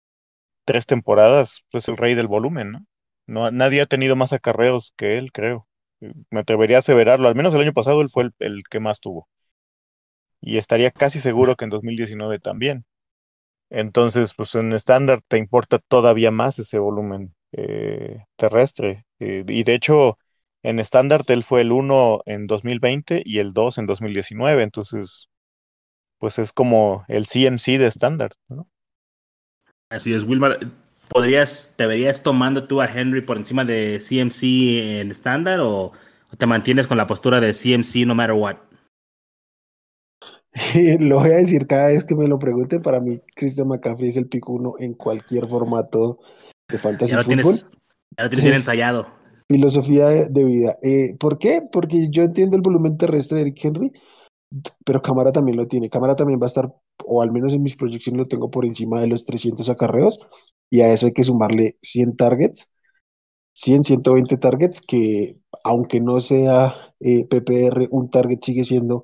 tres 0.65 0.85
temporadas, 0.87 1.63
pues 1.71 1.87
el 1.89 1.97
rey 1.97 2.15
del 2.15 2.27
volumen, 2.27 2.71
¿no? 2.71 2.85
no 3.27 3.51
nadie 3.51 3.81
ha 3.81 3.87
tenido 3.87 4.15
más 4.15 4.33
acarreos 4.33 4.93
que 4.97 5.17
él, 5.17 5.31
creo. 5.33 5.67
Me 6.31 6.41
atrevería 6.41 6.77
a 6.77 6.79
aseverarlo. 6.79 7.27
Al 7.27 7.35
menos 7.35 7.53
el 7.55 7.61
año 7.61 7.73
pasado 7.73 8.01
él 8.01 8.09
fue 8.09 8.25
el, 8.25 8.33
el 8.39 8.63
que 8.69 8.79
más 8.79 8.99
tuvo. 9.01 9.29
Y 10.41 10.57
estaría 10.57 10.91
casi 10.91 11.19
seguro 11.19 11.55
que 11.55 11.65
en 11.65 11.71
2019 11.71 12.39
también. 12.39 12.85
Entonces, 13.69 14.33
pues 14.33 14.55
en 14.55 14.73
estándar 14.73 15.21
te 15.27 15.37
importa 15.37 15.79
todavía 15.79 16.31
más 16.31 16.59
ese 16.59 16.79
volumen 16.79 17.35
eh, 17.51 18.25
terrestre. 18.35 19.05
Eh, 19.19 19.43
y 19.47 19.63
de 19.63 19.73
hecho, 19.75 20.17
en 20.63 20.79
estándar 20.79 21.23
él 21.27 21.43
fue 21.43 21.61
el 21.61 21.71
1 21.71 22.21
en 22.25 22.47
2020 22.47 23.21
y 23.25 23.39
el 23.39 23.53
2 23.53 23.77
en 23.77 23.85
2019, 23.85 24.63
entonces 24.63 25.29
pues 26.17 26.37
es 26.37 26.51
como 26.51 27.05
el 27.07 27.25
CMC 27.25 27.77
de 27.77 27.87
estándar, 27.87 28.33
¿no? 28.49 28.67
Así 29.89 30.13
es, 30.13 30.25
Wilmar. 30.25 30.59
¿Podrías, 31.07 31.73
te 31.75 31.87
verías 31.87 32.21
tomando 32.21 32.67
tú 32.67 32.81
a 32.81 32.85
Henry 32.85 33.21
por 33.21 33.37
encima 33.37 33.65
de 33.65 33.99
CMC 33.99 34.43
en 35.01 35.09
estándar 35.09 35.59
o, 35.61 35.91
te 36.37 36.45
mantienes 36.45 36.85
con 36.85 36.97
la 36.97 37.07
postura 37.07 37.39
de 37.39 37.53
CMC 37.53 38.05
no 38.05 38.13
matter 38.13 38.33
what? 38.33 38.57
lo 40.99 41.19
voy 41.19 41.31
a 41.31 41.35
decir 41.37 41.67
cada 41.67 41.89
vez 41.89 42.03
que 42.03 42.15
me 42.15 42.27
lo 42.27 42.39
pregunten. 42.39 42.81
Para 42.81 42.99
mí, 42.99 43.19
Christian 43.35 43.67
McCaffrey 43.67 44.09
es 44.09 44.17
el 44.17 44.27
pico 44.27 44.53
uno 44.53 44.73
en 44.79 44.93
cualquier 44.93 45.47
formato 45.47 46.19
de 46.67 46.77
fantasy 46.77 47.11
ya 47.13 47.23
fútbol. 47.23 47.55
ya 48.17 48.23
lo 48.23 48.29
tienes 48.29 48.43
bien 48.43 48.53
ensayado. 48.55 49.07
Filosofía 49.47 50.07
de, 50.07 50.43
vida. 50.43 50.77
Eh, 50.83 51.15
¿Por 51.19 51.39
qué? 51.39 51.61
Porque 51.71 52.09
yo 52.11 52.23
entiendo 52.23 52.55
el 52.55 52.61
volumen 52.61 52.97
terrestre 52.97 53.37
de 53.37 53.41
Eric 53.43 53.65
Henry, 53.65 53.91
pero 54.85 55.01
Cámara 55.01 55.31
también 55.31 55.57
lo 55.57 55.67
tiene. 55.67 55.89
Cámara 55.89 56.15
también 56.15 56.39
va 56.39 56.45
a 56.45 56.47
estar, 56.47 56.71
o 57.03 57.21
al 57.23 57.31
menos 57.31 57.53
en 57.53 57.63
mis 57.63 57.75
proyecciones 57.75 58.19
lo 58.19 58.25
tengo 58.27 58.51
por 58.51 58.65
encima 58.65 59.01
de 59.01 59.07
los 59.07 59.25
300 59.25 59.67
acarreos, 59.69 60.19
y 60.69 60.81
a 60.81 60.93
eso 60.93 61.07
hay 61.07 61.13
que 61.13 61.23
sumarle 61.23 61.77
100 61.81 62.15
targets, 62.15 62.69
100, 63.53 63.85
120 63.85 64.37
targets, 64.37 64.81
que 64.81 65.41
aunque 65.63 65.99
no 65.99 66.19
sea 66.19 66.75
eh, 66.99 67.25
PPR, 67.27 67.87
un 67.89 68.11
target 68.11 68.39
sigue 68.43 68.63
siendo 68.63 69.03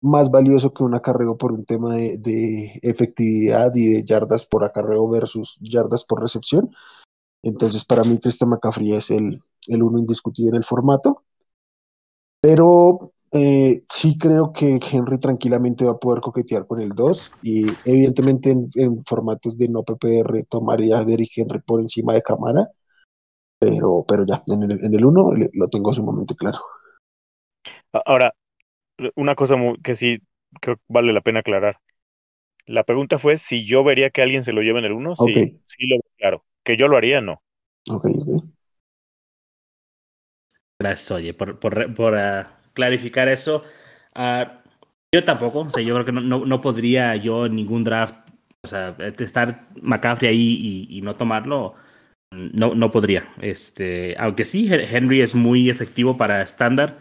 más 0.00 0.30
valioso 0.30 0.72
que 0.72 0.84
un 0.84 0.94
acarreo 0.94 1.36
por 1.36 1.52
un 1.52 1.64
tema 1.64 1.94
de, 1.94 2.18
de 2.18 2.78
efectividad 2.82 3.72
y 3.74 3.94
de 3.94 4.04
yardas 4.04 4.46
por 4.46 4.64
acarreo 4.64 5.08
versus 5.08 5.58
yardas 5.60 6.04
por 6.04 6.20
recepción. 6.22 6.70
Entonces, 7.42 7.84
para 7.84 8.04
mí, 8.04 8.18
Christian 8.18 8.50
McCaffrey 8.50 8.92
es 8.92 9.10
el, 9.10 9.42
el 9.68 9.82
uno 9.82 9.98
indiscutible 9.98 10.50
en 10.50 10.56
el 10.56 10.64
formato. 10.64 11.24
Pero 12.40 13.12
eh, 13.32 13.84
sí 13.90 14.16
creo 14.16 14.52
que 14.52 14.80
Henry 14.90 15.18
tranquilamente 15.18 15.84
va 15.84 15.92
a 15.92 15.98
poder 15.98 16.22
coquetear 16.22 16.66
con 16.66 16.80
el 16.80 16.90
2 16.90 17.32
y 17.42 17.66
evidentemente 17.84 18.50
en, 18.76 19.04
formatos 19.04 19.56
de 19.58 19.68
no 19.68 19.82
PPR 19.82 20.44
tomaría 20.48 20.98
a 20.98 21.02
Henry 21.02 21.60
por 21.60 21.80
encima 21.80 22.14
de 22.14 22.22
cámara, 22.22 22.68
pero, 23.58 24.04
pero 24.08 24.24
ya, 24.26 24.42
en 24.46 24.94
el, 24.94 25.04
1 25.04 25.32
lo 25.52 25.68
tengo 25.68 25.92
sumamente 25.92 26.34
claro. 26.36 26.58
Ahora, 28.06 28.32
una 29.14 29.34
cosa 29.34 29.56
que 29.82 29.96
sí 29.96 30.20
creo 30.60 30.76
que 30.76 30.82
vale 30.88 31.12
la 31.12 31.20
pena 31.20 31.40
aclarar. 31.40 31.78
La 32.66 32.84
pregunta 32.84 33.18
fue 33.18 33.38
si 33.38 33.66
yo 33.66 33.82
vería 33.82 34.10
que 34.10 34.22
alguien 34.22 34.44
se 34.44 34.52
lo 34.52 34.60
lleve 34.60 34.80
en 34.80 34.84
el 34.84 34.92
1. 34.92 35.16
Sí, 35.16 35.34
sí 35.66 35.86
lo 35.86 35.96
veo 35.96 36.12
claro. 36.16 36.44
Que 36.64 36.76
yo 36.76 36.88
lo 36.88 36.96
haría, 36.96 37.20
no. 37.20 37.42
Ok, 37.90 38.04
ok. 38.04 38.44
Gracias, 40.80 41.10
oye, 41.10 41.34
por, 41.34 41.58
por, 41.58 42.14
ah, 42.16 42.60
clarificar 42.72 43.28
eso. 43.28 43.64
Ah, 44.14 44.62
yo 45.12 45.24
tampoco, 45.24 45.60
o 45.60 45.70
sea, 45.70 45.82
yo 45.82 45.94
creo 45.94 46.04
que 46.04 46.12
no, 46.12 46.20
no, 46.20 46.60
podría 46.60 47.16
yo 47.16 47.48
ningún 47.48 47.82
draft, 47.82 48.14
o 48.62 48.68
sea, 48.68 48.94
estar 49.18 49.68
McCaffrey 49.82 50.30
ahí 50.30 50.86
y, 50.88 51.00
no 51.02 51.14
tomarlo, 51.14 51.74
no, 52.30 52.74
no 52.74 52.90
podría. 52.92 53.28
Este, 53.40 54.14
aunque 54.18 54.44
sí, 54.44 54.68
Henry 54.70 55.20
es 55.20 55.34
muy 55.34 55.68
efectivo 55.68 56.16
para 56.16 56.42
estándar, 56.42 56.98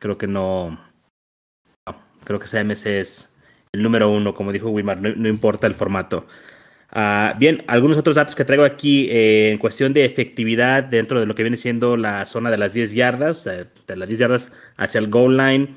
creo 0.00 0.18
que 0.18 0.26
no, 0.26 0.80
creo 2.24 2.40
que 2.40 2.48
CMC 2.48 2.86
es 2.86 3.36
el 3.72 3.82
número 3.82 4.10
uno, 4.10 4.34
como 4.34 4.52
dijo 4.52 4.70
Wilmar, 4.70 5.00
no 5.00 5.28
importa 5.28 5.66
el 5.66 5.74
formato. 5.74 6.26
Ah, 6.96 7.34
bien, 7.36 7.64
algunos 7.66 7.96
otros 7.96 8.14
datos 8.14 8.36
que 8.36 8.44
traigo 8.44 8.62
aquí 8.64 9.08
eh, 9.10 9.50
en 9.50 9.58
cuestión 9.58 9.92
de 9.92 10.04
efectividad 10.04 10.84
dentro 10.84 11.18
de 11.18 11.26
lo 11.26 11.34
que 11.34 11.42
viene 11.42 11.56
siendo 11.56 11.96
la 11.96 12.24
zona 12.24 12.52
de 12.52 12.56
las 12.56 12.72
10 12.72 12.92
yardas, 12.94 13.44
de 13.44 13.96
las 13.96 14.06
10 14.06 14.20
yardas 14.20 14.52
hacia 14.76 15.00
el 15.00 15.08
goal 15.10 15.36
line. 15.36 15.76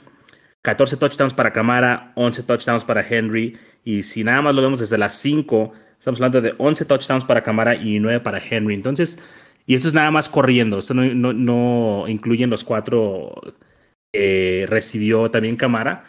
14 0.62 0.98
touchdowns 0.98 1.34
para 1.34 1.54
Camara, 1.54 2.12
11 2.16 2.44
touchdowns 2.44 2.86
para 2.86 3.02
Henry. 3.08 3.58
Y 3.84 4.04
si 4.04 4.24
nada 4.24 4.44
más 4.44 4.54
lo 4.54 4.62
vemos 4.62 4.80
desde 4.80 4.98
las 5.00 5.16
5, 5.16 5.74
estamos 5.98 6.20
hablando 6.20 6.42
de 6.42 6.54
11 6.56 6.86
touchdowns 6.86 7.26
para 7.26 7.42
Camara 7.42 7.74
y 7.76 8.00
9 8.00 8.20
para 8.20 8.40
Henry. 8.40 8.76
Entonces, 8.76 9.20
y 9.66 9.74
esto 9.74 9.88
es 9.88 9.96
nada 9.96 10.12
más 10.12 10.30
corriendo. 10.30 10.78
Esto 10.78 10.94
no, 10.94 11.34
no, 11.34 12.06
incluyen 12.08 12.52
los 12.52 12.64
cuatro 12.64 13.42
que 14.14 14.66
recibió 14.70 15.32
también 15.32 15.56
Camara 15.56 16.06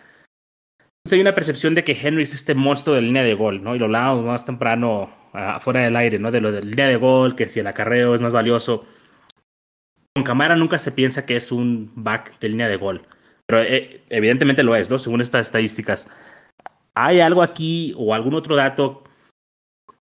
hay 1.13 1.21
una 1.21 1.35
percepción 1.35 1.75
de 1.75 1.85
que 1.85 1.99
Henry 2.01 2.23
es 2.23 2.35
este 2.35 2.55
monstruo 2.55 2.97
de 2.97 3.03
línea 3.03 3.23
de 3.23 3.35
gol, 3.35 3.63
¿no? 3.63 3.75
Y 3.75 3.79
lo 3.79 3.87
hablábamos 3.87 4.25
más 4.25 4.45
temprano 4.45 5.11
afuera 5.33 5.81
del 5.81 5.97
aire, 5.97 6.19
¿no? 6.19 6.31
De 6.31 6.41
lo 6.41 6.53
de 6.53 6.63
línea 6.63 6.89
de 6.89 6.97
gol, 6.97 7.37
que 7.37 7.49
si 7.49 7.61
el 7.61 7.67
acarreo 7.67 8.15
es 8.15 8.21
más 8.21 8.33
valioso. 8.33 8.87
Con 10.15 10.25
Camara 10.25 10.57
nunca 10.57 10.79
se 10.79 10.93
piensa 10.93 11.27
que 11.27 11.37
es 11.37 11.53
un 11.53 11.93
back 11.95 12.39
de 12.41 12.49
línea 12.49 12.69
de 12.69 12.77
gol, 12.77 13.07
pero 13.47 13.63
eh, 13.63 14.03
evidentemente 14.09 14.63
lo 14.63 14.75
es, 14.75 14.91
¿no? 14.91 14.99
Según 14.99 15.21
estas 15.21 15.47
estadísticas. 15.47 16.11
¿Hay 16.95 17.21
algo 17.21 17.43
aquí 17.43 17.95
o 17.97 18.15
algún 18.15 18.35
otro 18.35 18.57
dato 18.57 19.05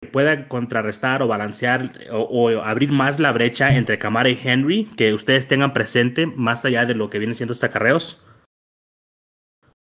que 0.01 0.09
pueda 0.09 0.49
contrarrestar 0.49 1.23
o 1.23 1.29
balancear 1.29 1.93
o, 2.11 2.49
abrir 2.63 2.91
más 2.91 3.21
la 3.21 3.31
brecha 3.31 3.77
entre 3.77 3.99
Camara 3.99 4.29
y 4.29 4.41
Henry 4.43 4.89
que 4.97 5.15
ustedes 5.15 5.47
tengan 5.47 5.73
presente 5.73 6.27
más 6.27 6.65
allá 6.65 6.85
de 6.85 6.95
lo 6.95 7.09
que 7.09 7.19
vienen 7.19 7.37
siendo 7.37 7.53
estos 7.53 7.71
acarreos? 7.71 8.21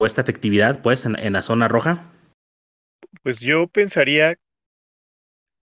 Esta 0.07 0.23
efectividad, 0.23 0.83
pues, 0.83 1.07
en, 1.07 1.33
la 1.33 1.42
zona 1.42 1.69
roja? 1.69 2.12
Pues 3.23 3.40
yo 3.40 3.66
pensaría, 3.69 4.37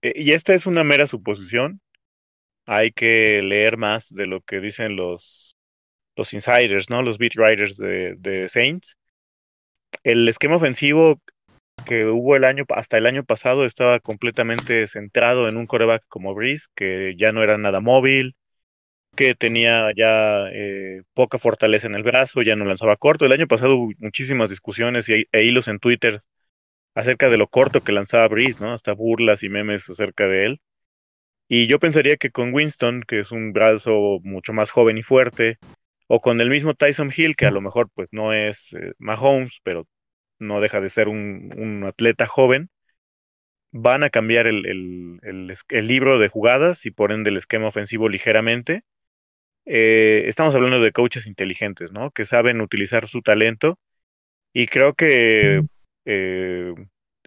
eh, 0.01 0.13
y 0.15 0.31
esta 0.31 0.53
es 0.53 0.65
una 0.65 0.83
mera 0.83 1.07
suposición, 1.07 1.81
hay 2.65 2.91
que 2.91 3.41
leer 3.41 3.77
más 3.77 4.09
de 4.09 4.25
lo 4.27 4.41
que 4.41 4.59
dicen 4.59 4.95
los, 4.95 5.55
los 6.15 6.33
insiders, 6.33 6.89
¿no? 6.89 7.01
Los 7.01 7.17
beat 7.17 7.35
writers 7.35 7.77
de, 7.77 8.15
de 8.17 8.47
Saints. 8.49 8.95
El 10.03 10.27
esquema 10.27 10.57
ofensivo 10.57 11.19
que 11.85 12.05
hubo 12.05 12.35
el 12.35 12.43
año, 12.43 12.65
hasta 12.69 12.97
el 12.97 13.05
año 13.05 13.23
pasado 13.23 13.65
estaba 13.65 13.99
completamente 13.99 14.87
centrado 14.87 15.49
en 15.49 15.57
un 15.57 15.65
coreback 15.65 16.03
como 16.07 16.35
Breeze, 16.35 16.67
que 16.75 17.15
ya 17.17 17.31
no 17.31 17.43
era 17.43 17.57
nada 17.57 17.79
móvil, 17.79 18.35
que 19.19 19.35
tenía 19.35 19.91
ya 19.97 20.47
eh, 20.53 21.03
poca 21.13 21.37
fortaleza 21.39 21.87
en 21.87 21.95
el 21.95 22.03
brazo, 22.03 22.41
ya 22.41 22.55
no 22.55 22.63
lanzaba 22.63 22.95
corto. 22.95 23.25
El 23.25 23.33
año 23.33 23.47
pasado 23.47 23.75
hubo 23.75 23.91
muchísimas 23.97 24.49
discusiones 24.49 25.09
y, 25.09 25.27
e 25.33 25.43
hilos 25.43 25.67
en 25.67 25.79
Twitter 25.79 26.21
acerca 26.95 27.29
de 27.29 27.37
lo 27.37 27.47
corto 27.49 27.81
que 27.81 27.91
lanzaba 27.91 28.29
Breeze, 28.29 28.63
¿no? 28.63 28.71
Hasta 28.73 28.93
burlas 28.93 29.43
y 29.43 29.49
memes 29.49 29.89
acerca 29.89 30.29
de 30.29 30.45
él. 30.45 30.61
Y 31.49 31.67
yo 31.67 31.79
pensaría 31.79 32.15
que 32.15 32.31
con 32.31 32.53
Winston, 32.53 33.03
que 33.05 33.19
es 33.19 33.33
un 33.33 33.51
brazo 33.51 34.19
mucho 34.23 34.53
más 34.53 34.71
joven 34.71 34.97
y 34.97 35.03
fuerte, 35.03 35.57
o 36.07 36.21
con 36.21 36.39
el 36.39 36.49
mismo 36.49 36.73
Tyson 36.73 37.11
Hill, 37.15 37.35
que 37.35 37.45
a 37.45 37.51
lo 37.51 37.59
mejor 37.59 37.89
pues 37.93 38.13
no 38.13 38.31
es 38.31 38.73
eh, 38.73 38.93
Mahomes, 38.99 39.59
pero 39.63 39.85
no 40.39 40.61
deja 40.61 40.79
de 40.79 40.89
ser 40.89 41.09
un, 41.09 41.83
atleta 41.85 42.25
joven, 42.25 42.69
van 43.71 44.03
a 44.03 44.09
cambiar 44.09 44.47
el, 44.47 44.65
el, 45.23 45.87
libro 45.87 46.19
de 46.19 46.29
jugadas 46.29 46.85
y 46.85 46.91
por 46.91 47.11
ende 47.11 47.31
el 47.31 47.37
esquema 47.37 47.67
ofensivo 47.67 48.07
ligeramente. 48.07 48.83
Eh, 49.65 50.23
estamos 50.27 50.55
hablando 50.55 50.81
de 50.81 50.91
coaches 50.91 51.27
inteligentes, 51.27 51.91
¿no? 51.91 52.11
Que 52.11 52.25
saben 52.25 52.61
utilizar 52.61 53.07
su 53.07 53.21
talento. 53.21 53.79
Y 54.53 54.67
creo 54.67 54.93
que 54.95 55.63
eh, 56.05 56.73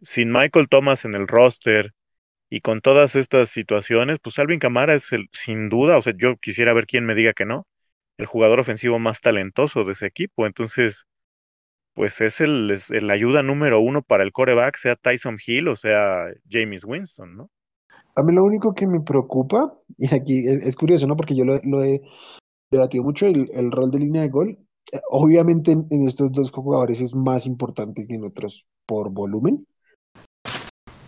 sin 0.03 0.33
Michael 0.33 0.69
Thomas 0.69 1.05
en 1.05 1.15
el 1.15 1.29
roster 1.29 1.93
y 2.51 2.61
con 2.61 2.81
todas 2.83 3.17
estas 3.17 3.51
situaciones, 3.51 4.19
pues 4.23 4.39
Alvin 4.39 4.59
Camara 4.61 4.95
es 4.95 5.13
el, 5.13 5.29
sin 5.33 5.69
duda, 5.71 5.99
o 5.99 6.03
sea, 6.03 6.15
yo 6.17 6.37
quisiera 6.37 6.75
ver 6.75 6.87
quién 6.87 7.07
me 7.07 7.15
diga 7.15 7.33
que 7.33 7.47
no, 7.47 7.67
el 8.19 8.27
jugador 8.27 8.61
ofensivo 8.61 8.99
más 8.99 9.21
talentoso 9.21 9.85
de 9.85 9.93
ese 9.93 10.07
equipo. 10.07 10.47
Entonces, 10.47 11.07
pues 11.95 12.21
es 12.21 12.41
el, 12.41 12.71
es 12.71 12.91
ayuda 12.93 13.43
número 13.43 13.81
uno 13.81 14.03
para 14.03 14.25
el 14.25 14.33
coreback, 14.33 14.77
sea 14.79 14.97
Tyson 14.97 15.39
Hill 15.45 15.69
o 15.69 15.77
sea 15.77 16.27
James 16.51 16.85
Winston, 16.85 17.37
¿no? 17.37 17.51
A 18.15 18.23
mí 18.23 18.33
lo 18.33 18.45
único 18.45 18.75
que 18.75 18.87
me 18.87 19.01
preocupa, 19.01 19.73
y 19.97 20.15
aquí 20.15 20.47
es, 20.47 20.77
curioso, 20.77 21.07
¿no? 21.07 21.17
Porque 21.17 21.37
yo 21.37 21.45
lo, 21.45 21.85
he 21.85 22.03
debatido 22.71 23.05
mucho, 23.05 23.27
el, 23.27 23.73
rol 23.73 23.91
de 23.91 23.99
línea 23.99 24.23
de 24.23 24.29
gol. 24.29 24.59
Eh, 24.93 25.01
obviamente 25.11 25.73
en, 25.73 26.07
estos 26.07 26.33
dos 26.33 26.51
jugadores 26.51 27.01
es 27.01 27.15
más 27.15 27.47
importante 27.47 28.07
que 28.07 28.15
en 28.15 28.25
otros 28.25 28.67
por 28.87 29.11
volumen. 29.11 29.67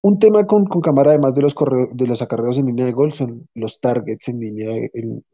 Un 0.03 0.19
tema 0.19 0.45
con, 0.45 0.67
con 0.67 0.83
Camara, 0.83 1.13
además 1.13 1.35
de 1.35 1.43
los, 1.43 1.55
de 1.93 2.07
los 2.07 2.21
acarreos 2.21 2.59
en 2.59 2.67
línea 2.67 2.85
de 2.85 2.93
gol, 2.93 3.13
son 3.13 3.49
los 3.55 3.81
targets 3.81 4.29
en 4.29 4.39
línea, 4.39 4.91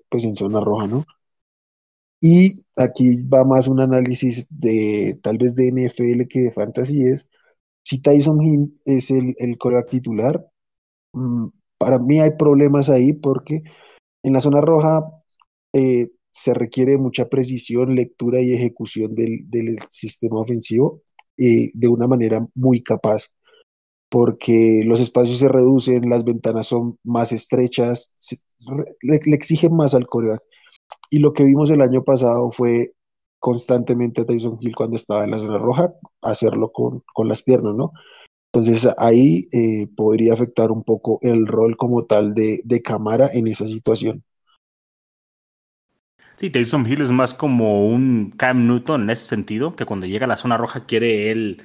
pues 0.09 0.25
en 0.25 0.37
zona 0.37 0.61
roja, 0.61 0.87
¿no? 0.87 1.05
Y 2.21 2.65
aquí 2.77 3.23
va 3.23 3.45
más 3.45 3.67
un 3.67 3.81
análisis 3.81 4.47
de 4.51 5.19
tal 5.23 5.39
vez 5.39 5.55
de 5.55 5.69
NFL 5.69 6.27
que 6.29 6.41
de 6.41 6.53
fantasy 6.53 7.05
es 7.07 7.29
si 7.85 8.01
Tyson 8.01 8.43
Hill 8.43 8.81
es 8.85 9.11
el, 9.11 9.35
el 9.39 9.59
coreback 9.59 9.89
titular. 9.89 10.47
Para 11.81 11.99
mí 11.99 12.21
hay 12.21 12.37
problemas 12.37 12.91
ahí 12.91 13.15
porque 13.15 13.63
en 14.23 14.35
la 14.35 14.43
zona 14.43 14.61
roja 14.61 15.03
eh, 15.73 16.09
se 16.31 16.53
requiere 16.53 16.99
mucha 16.99 17.31
precisión, 17.31 17.95
lectura 17.95 18.43
y 18.43 18.53
ejecución 18.53 19.15
del, 19.15 19.79
sistema 19.89 20.39
ofensivo 20.41 21.01
eh, 21.39 21.71
de 21.73 21.89
una 21.89 22.07
manera 22.07 22.47
muy 22.55 22.83
capaz, 22.83 23.29
porque 24.11 24.83
los 24.85 25.01
espacios 25.01 25.39
se 25.39 25.49
reducen, 25.49 26.11
las 26.11 26.25
ventanas 26.25 26.67
son 26.67 26.99
más 27.03 27.33
estrechas, 27.33 28.15
le, 29.03 29.19
le, 29.25 29.35
exigen 29.35 29.75
más 29.75 29.95
al 29.95 30.07
coreback. 30.07 30.43
Y 31.11 31.21
lo 31.21 31.33
que 31.33 31.45
vimos 31.45 31.71
el 31.71 31.81
año 31.81 32.05
pasado 32.05 32.53
fue 32.53 32.93
constantemente 33.39 34.21
a 34.21 34.27
Tyson 34.27 34.59
Hill 34.61 34.77
cuando 34.77 34.97
estaba 34.97 35.25
en 35.25 35.31
la 35.31 35.39
zona 35.39 35.59
roja, 35.59 35.95
hacerlo 36.21 36.73
con, 36.73 37.03
con 37.15 37.27
las 37.27 37.43
piernas, 37.43 37.75
¿no? 37.75 37.93
Entonces 38.53 38.89
ahí 38.99 39.47
eh, 39.53 39.87
podría 39.97 40.35
afectar 40.35 40.73
un 40.73 40.83
poco 40.83 41.19
el 41.23 41.47
rol 41.47 41.77
como 41.77 42.05
tal 42.05 42.35
de, 42.35 42.61
de 42.65 42.83
cámara 42.83 43.29
en 43.33 43.47
esa 43.47 43.67
situación. 43.67 44.25
Sí, 46.37 46.51
Tyson 46.51 46.87
Hill 46.91 47.03
es 47.03 47.11
más 47.11 47.35
como 47.35 47.87
un 47.89 48.33
Cam 48.37 48.67
Newton 48.67 49.03
en 49.03 49.11
ese 49.11 49.27
sentido, 49.27 49.77
que 49.77 49.85
cuando 49.85 50.07
llega 50.07 50.25
a 50.25 50.29
la 50.29 50.37
zona 50.39 50.57
roja 50.57 50.87
quiere 50.87 51.31
él 51.31 51.63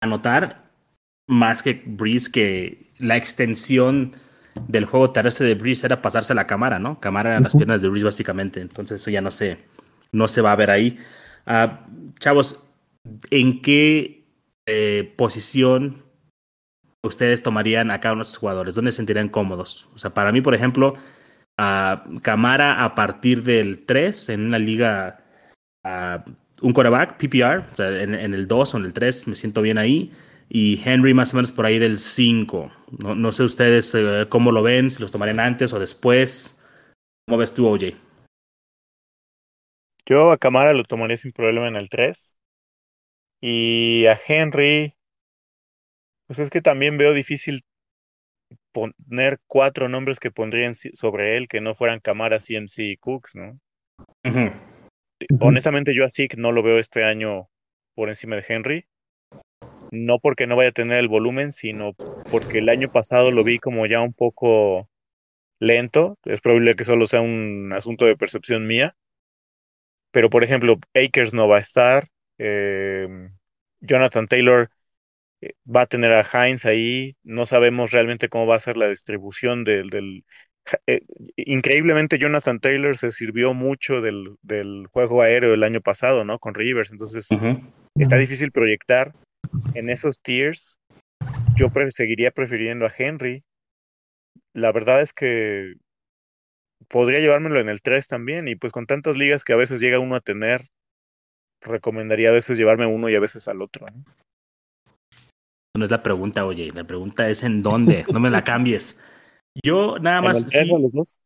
anotar, 0.00 0.64
más 1.26 1.62
que 1.62 1.82
Breeze, 1.86 2.30
que 2.30 2.92
la 2.98 3.16
extensión 3.16 4.12
del 4.68 4.84
juego 4.84 5.12
terrestre 5.12 5.46
de 5.46 5.54
Breeze 5.54 5.86
era 5.86 6.02
pasarse 6.02 6.34
la 6.34 6.46
cámara, 6.46 6.78
¿no? 6.78 7.00
Cámara 7.00 7.36
en 7.36 7.44
las 7.44 7.54
piernas 7.54 7.82
de 7.82 7.88
Breeze 7.88 8.04
básicamente. 8.04 8.60
Entonces 8.60 9.00
eso 9.00 9.10
ya 9.10 9.20
no 9.22 9.30
se, 9.30 9.58
no 10.12 10.28
se 10.28 10.42
va 10.42 10.52
a 10.52 10.56
ver 10.56 10.70
ahí. 10.70 10.98
Ah, 11.46 11.86
chavos, 12.20 12.64
¿en 13.30 13.62
qué 13.62 14.26
eh, 14.66 15.14
posición 15.16 16.04
ustedes 17.02 17.42
tomarían 17.42 17.90
a 17.90 18.00
cada 18.00 18.22
jugadores? 18.24 18.74
¿Dónde 18.74 18.92
se 18.92 18.96
sentirían 18.96 19.28
cómodos? 19.28 19.88
O 19.94 19.98
sea, 19.98 20.10
para 20.14 20.32
mí, 20.32 20.40
por 20.40 20.54
ejemplo, 20.54 20.94
a 21.56 22.04
Camara 22.22 22.84
a 22.84 22.94
partir 22.94 23.42
del 23.42 23.84
3 23.84 24.30
en 24.30 24.46
una 24.46 24.58
liga, 24.58 25.24
un 26.60 26.72
quarterback, 26.72 27.16
PPR, 27.16 27.64
o 27.72 27.74
sea, 27.74 28.02
en, 28.02 28.14
en, 28.14 28.34
el 28.34 28.46
2 28.46 28.74
o 28.74 28.76
en 28.78 28.84
el 28.84 28.92
3 28.92 29.28
me 29.28 29.34
siento 29.34 29.62
bien 29.62 29.78
ahí 29.78 30.12
y 30.48 30.80
Henry 30.84 31.12
más 31.12 31.34
o 31.34 31.36
menos 31.36 31.52
por 31.52 31.66
ahí 31.66 31.78
del 31.78 31.98
5. 31.98 32.70
No, 32.98 33.14
no 33.14 33.32
sé 33.32 33.42
ustedes 33.42 33.94
eh, 33.94 34.26
cómo 34.28 34.50
lo 34.52 34.62
ven, 34.62 34.90
si 34.90 35.02
los 35.02 35.12
tomarían 35.12 35.40
antes 35.40 35.72
o 35.72 35.78
después. 35.78 36.64
¿Cómo 37.26 37.38
ves 37.38 37.52
tú, 37.52 37.66
OJ? 37.66 37.94
Yo 40.06 40.30
a 40.30 40.38
Camara 40.38 40.72
lo 40.72 40.84
tomaría 40.84 41.18
sin 41.18 41.32
problema 41.32 41.68
en 41.68 41.76
el 41.76 41.90
3. 41.90 42.36
Y 43.42 44.06
a 44.06 44.18
Henry, 44.26 44.94
pues 46.28 46.38
es 46.38 46.50
que 46.50 46.60
también 46.60 46.96
veo 46.96 47.12
difícil 47.12 47.64
poner 48.72 49.40
cuatro 49.48 49.88
nombres 49.88 50.20
que 50.20 50.30
pondrían 50.30 50.74
sobre 50.74 51.36
él 51.36 51.48
que 51.48 51.60
no 51.60 51.74
fueran 51.74 51.98
Camara, 51.98 52.38
CMC 52.38 52.78
y 52.78 52.96
Cooks, 52.96 53.34
¿no? 53.34 53.58
Honestamente, 55.40 55.92
yo 55.92 56.04
a 56.04 56.08
Zeke 56.08 56.36
no 56.36 56.52
lo 56.52 56.62
veo 56.62 56.78
este 56.78 57.02
año 57.02 57.48
por 57.96 58.08
encima 58.08 58.36
de 58.36 58.44
Henry 58.46 58.86
no 59.90 60.18
porque 60.18 60.46
no 60.46 60.56
vaya 60.56 60.70
a 60.70 60.72
tener 60.72 60.98
el 60.98 61.08
volumen, 61.08 61.52
sino 61.52 61.96
porque 62.30 62.58
el 62.58 62.68
año 62.68 62.90
pasado 62.90 63.30
lo 63.30 63.44
vi 63.44 63.58
como 63.58 63.86
ya 63.86 64.00
un 64.00 64.12
poco 64.12 64.88
lento. 65.60 66.18
Es 66.24 66.40
probable 66.40 66.74
que 66.74 66.84
solo 66.84 67.06
sea 67.06 67.20
un 67.20 67.72
asunto 67.72 68.04
de 68.04 68.16
percepción 68.16 68.66
mía. 68.66 68.94
Pero, 70.10 70.30
por 70.30 70.44
ejemplo, 70.44 70.78
Akers 70.94 71.34
no 71.34 71.48
va 71.48 71.58
a 71.58 71.60
estar. 71.60 72.06
Em, 72.38 73.34
Jonathan 73.80 74.26
Taylor 74.26 74.70
eh, 74.70 74.74
va 75.64 75.82
a 75.82 75.86
tener 75.86 76.12
a 76.12 76.22
Heinz 76.22 76.64
ahí. 76.64 77.16
No 77.22 77.46
sabemos 77.46 77.90
realmente 77.90 78.28
cómo 78.28 78.46
va 78.46 78.56
a 78.56 78.60
ser 78.60 78.76
la 78.76 78.88
distribución 78.88 79.64
del... 79.64 79.90
del 79.90 80.24
eh, 80.86 81.00
increíblemente, 81.36 82.18
Jonathan 82.18 82.60
Taylor 82.60 82.96
se 82.96 83.10
sirvió 83.10 83.54
mucho 83.54 84.02
del, 84.02 84.36
del, 84.42 84.86
juego 84.90 85.22
aéreo 85.22 85.54
el 85.54 85.62
año 85.62 85.80
pasado, 85.80 86.24
¿no? 86.24 86.38
Con 86.38 86.54
Rivers. 86.54 86.92
Entonces, 86.92 87.28
está 87.94 88.16
difícil 88.16 88.52
proyectar 88.52 89.12
en 89.74 89.88
esos 89.88 90.20
tiers, 90.20 90.78
yo 91.56 91.70
seguiría 91.90 92.30
prefiriendo 92.30 92.86
a 92.86 92.92
Henry. 92.96 93.44
La 94.52 94.72
verdad 94.72 95.00
es 95.00 95.12
que 95.12 95.74
podría 96.88 97.20
llevármelo 97.20 97.60
en 97.60 97.68
el 97.68 97.82
3 97.82 98.06
también, 98.06 98.48
y 98.48 98.56
pues 98.56 98.72
con 98.72 98.86
tantas 98.86 99.16
ligas 99.16 99.44
que 99.44 99.52
a 99.52 99.56
veces 99.56 99.80
llega 99.80 99.98
uno 99.98 100.16
a 100.16 100.20
tener, 100.20 100.62
recomendaría 101.60 102.28
a 102.28 102.32
veces 102.32 102.58
llevarme 102.58 102.86
uno 102.86 103.08
y 103.08 103.16
a 103.16 103.20
veces 103.20 103.48
al 103.48 103.62
otro. 103.62 103.86
¿no? 103.86 104.04
No 105.78 105.84
es 105.84 105.90
la 105.90 106.02
pregunta, 106.02 106.44
oye, 106.44 106.70
la 106.74 106.84
pregunta 106.84 107.28
es 107.28 107.42
en 107.42 107.62
dónde, 107.62 108.04
no 108.12 108.20
me 108.20 108.30
la 108.30 108.44
cambies. 108.44 109.00
Yo 109.62 109.98
nada 109.98 110.20
más... 110.20 110.44
¿El 110.54 110.66
3 110.66 110.72
a 110.72 110.78
los 110.78 110.92
dos? 110.92 111.18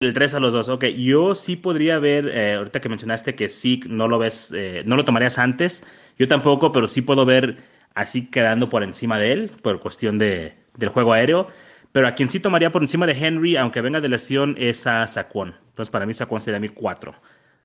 El 0.00 0.14
3 0.14 0.34
a 0.34 0.40
los 0.40 0.52
dos, 0.52 0.68
ok. 0.68 0.84
Yo 0.96 1.34
sí 1.34 1.56
podría 1.56 1.98
ver, 1.98 2.28
eh, 2.28 2.54
ahorita 2.54 2.80
que 2.80 2.88
mencionaste 2.88 3.34
que 3.34 3.48
sí 3.48 3.80
no 3.88 4.08
lo 4.08 4.18
ves, 4.18 4.52
eh, 4.56 4.82
no 4.86 4.96
lo 4.96 5.04
tomarías 5.04 5.38
antes, 5.38 5.84
yo 6.18 6.28
tampoco, 6.28 6.72
pero 6.72 6.86
sí 6.86 7.02
puedo 7.02 7.24
ver 7.24 7.56
así 7.94 8.30
quedando 8.30 8.68
por 8.68 8.82
encima 8.82 9.18
de 9.18 9.32
él, 9.32 9.50
por 9.62 9.80
cuestión 9.80 10.18
de, 10.18 10.54
del 10.76 10.88
juego 10.88 11.12
aéreo. 11.12 11.48
Pero 11.92 12.06
a 12.06 12.14
quien 12.14 12.30
sí 12.30 12.38
tomaría 12.38 12.70
por 12.70 12.82
encima 12.82 13.06
de 13.06 13.12
Henry, 13.12 13.56
aunque 13.56 13.80
venga 13.80 14.00
de 14.00 14.08
lesión, 14.08 14.54
es 14.58 14.86
a 14.86 15.06
Saquon. 15.06 15.54
Entonces, 15.68 15.90
para 15.90 16.06
mí, 16.06 16.14
Saquon 16.14 16.40
sería 16.40 16.60
mi 16.60 16.68
4. 16.68 17.14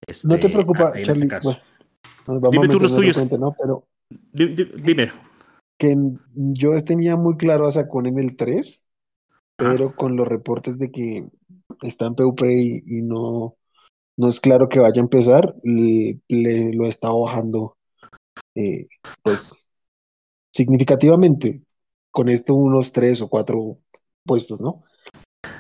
Este, 0.08 0.28
no 0.28 0.40
te 0.40 0.50
preocupes, 0.50 0.86
Charlie. 1.02 1.30
dime 2.52 2.68
tú 2.68 2.80
los 2.80 2.96
tuyos. 2.96 3.28
Pero 3.58 3.86
dime, 4.32 5.12
Que 5.78 5.96
yo 6.36 6.84
tenía 6.84 7.16
muy 7.16 7.36
claro 7.38 7.68
a 7.68 7.72
Saquon 7.72 8.06
en 8.06 8.20
el 8.20 8.36
3, 8.36 8.88
pero 9.56 9.94
con 9.94 10.16
los 10.16 10.28
reportes 10.28 10.78
de 10.80 10.92
que 10.92 11.28
está 11.82 12.08
en 12.08 12.16
PUP 12.16 12.42
y, 12.44 13.02
no, 13.04 13.56
no 14.18 14.28
es 14.28 14.40
claro 14.40 14.70
que 14.70 14.80
vaya 14.80 15.02
a 15.02 15.04
empezar, 15.04 15.56
le, 15.64 16.20
lo 16.30 16.86
he 16.86 16.90
estado 16.90 17.22
bajando 17.22 17.78
eh, 18.56 18.88
pues 19.22 19.54
significativamente. 20.52 21.64
Con 22.12 22.30
esto 22.30 22.54
unos 22.54 22.92
tres 22.92 23.22
o 23.22 23.28
cuatro 23.28 23.80
puestos, 24.24 24.60
¿no? 24.62 24.84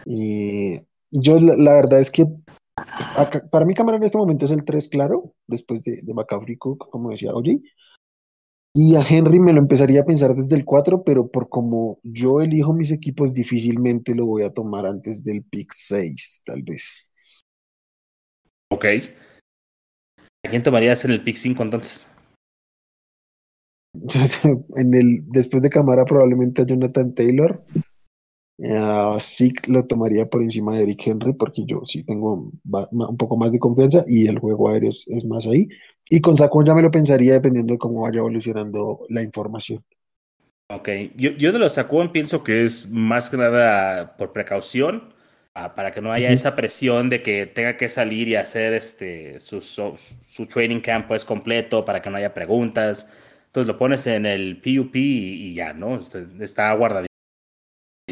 Y 0.05 0.79
yo 1.09 1.39
la, 1.39 1.73
verdad 1.73 1.99
es 1.99 2.11
que 2.11 2.25
para 3.51 3.65
mí 3.65 3.73
cámara 3.73 3.97
en 3.97 4.03
este 4.03 4.17
momento 4.17 4.45
es 4.45 4.51
el 4.51 4.63
3 4.63 4.89
claro, 4.89 5.33
después 5.47 5.81
de, 5.81 6.01
de 6.01 6.13
McCaffrey 6.13 6.55
Cook, 6.57 6.89
como 6.89 7.09
decía 7.09 7.33
Oye, 7.33 7.61
Y 8.75 8.95
a 8.95 9.01
Henry 9.07 9.39
me 9.39 9.53
lo 9.53 9.59
empezaría 9.59 10.01
a 10.01 10.05
pensar 10.05 10.33
desde 10.33 10.55
el 10.55 10.65
4, 10.65 11.03
pero 11.03 11.29
por 11.29 11.47
como 11.47 11.99
yo 12.01 12.41
elijo 12.41 12.73
mis 12.73 12.91
equipos, 12.91 13.31
difícilmente 13.31 14.15
lo 14.15 14.25
voy 14.25 14.41
a 14.43 14.51
tomar 14.51 14.87
antes 14.87 15.23
del 15.23 15.43
pick 15.43 15.71
6, 15.71 16.41
tal 16.43 16.63
vez. 16.63 17.11
Ok. 18.71 18.85
¿A 20.43 20.49
quién 20.49 20.63
tomarías 20.63 21.05
en 21.05 21.11
el 21.11 21.23
pick 21.23 21.35
5 21.35 21.61
entonces? 21.61 22.09
en 24.75 24.93
el, 24.95 25.23
después 25.27 25.61
de 25.61 25.69
Camara 25.69 26.03
probablemente 26.05 26.63
a 26.63 26.65
Jonathan 26.65 27.13
Taylor. 27.13 27.63
Uh, 28.57 29.19
sí 29.19 29.51
lo 29.67 29.85
tomaría 29.85 30.29
por 30.29 30.41
encima 30.41 30.75
de 30.75 30.83
Eric 30.83 31.07
Henry 31.07 31.33
porque 31.33 31.65
yo 31.65 31.81
sí 31.83 32.03
tengo 32.03 32.51
un 32.63 33.17
poco 33.17 33.35
más 33.35 33.51
de 33.51 33.59
confianza 33.59 34.03
y 34.07 34.27
el 34.27 34.39
juego 34.39 34.69
aéreo 34.69 34.89
es, 34.89 35.07
es 35.09 35.25
más 35.25 35.45
ahí. 35.45 35.67
Y 36.09 36.21
con 36.21 36.35
Sacón 36.35 36.65
ya 36.65 36.73
me 36.73 36.81
lo 36.81 36.91
pensaría 36.91 37.33
dependiendo 37.33 37.73
de 37.73 37.77
cómo 37.77 38.01
vaya 38.01 38.19
evolucionando 38.19 39.01
la 39.09 39.21
información. 39.21 39.83
Ok, 40.69 40.89
yo, 41.15 41.31
yo 41.31 41.51
de 41.51 41.59
los 41.59 41.73
Sacón 41.73 42.11
pienso 42.11 42.43
que 42.43 42.65
es 42.65 42.89
más 42.89 43.29
que 43.29 43.37
nada 43.37 44.15
por 44.17 44.33
precaución, 44.33 45.13
uh, 45.55 45.75
para 45.75 45.91
que 45.91 46.01
no 46.01 46.11
haya 46.11 46.27
uh 46.27 46.31
-huh. 46.31 46.35
esa 46.35 46.55
presión 46.55 47.09
de 47.09 47.21
que 47.21 47.45
tenga 47.45 47.77
que 47.77 47.89
salir 47.89 48.27
y 48.27 48.35
hacer 48.35 48.73
este 48.73 49.39
su, 49.39 49.61
su, 49.61 49.95
su 50.29 50.45
training 50.47 50.81
camp 50.81 51.07
pues 51.07 51.25
completo 51.25 51.85
para 51.85 52.01
que 52.01 52.09
no 52.09 52.17
haya 52.17 52.33
preguntas. 52.33 53.09
Entonces 53.47 53.67
lo 53.67 53.77
pones 53.77 54.07
en 54.07 54.25
el 54.25 54.61
PUP 54.61 54.95
y, 54.95 55.51
y 55.51 55.53
ya, 55.53 55.73
¿no? 55.73 55.99
Está, 55.99 56.25
está 56.39 56.73
guardadito. 56.73 57.07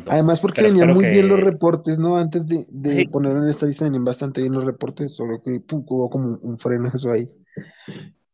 Además, 0.07 0.39
porque 0.39 0.61
Pero 0.61 0.69
venían 0.73 0.93
muy 0.93 1.03
que... 1.03 1.09
bien 1.09 1.27
los 1.27 1.39
reportes, 1.39 1.99
¿no? 1.99 2.17
Antes 2.17 2.47
de, 2.47 2.65
de 2.69 2.95
sí. 2.95 3.05
ponerlo 3.07 3.43
en 3.43 3.49
esta 3.49 3.65
lista, 3.65 3.85
venían 3.85 4.05
bastante 4.05 4.41
bien 4.41 4.53
los 4.53 4.63
reportes, 4.63 5.13
solo 5.13 5.41
que 5.41 5.59
pum, 5.59 5.83
hubo 5.87 6.09
como 6.09 6.37
un 6.37 6.57
frenazo 6.57 7.11
ahí. 7.11 7.29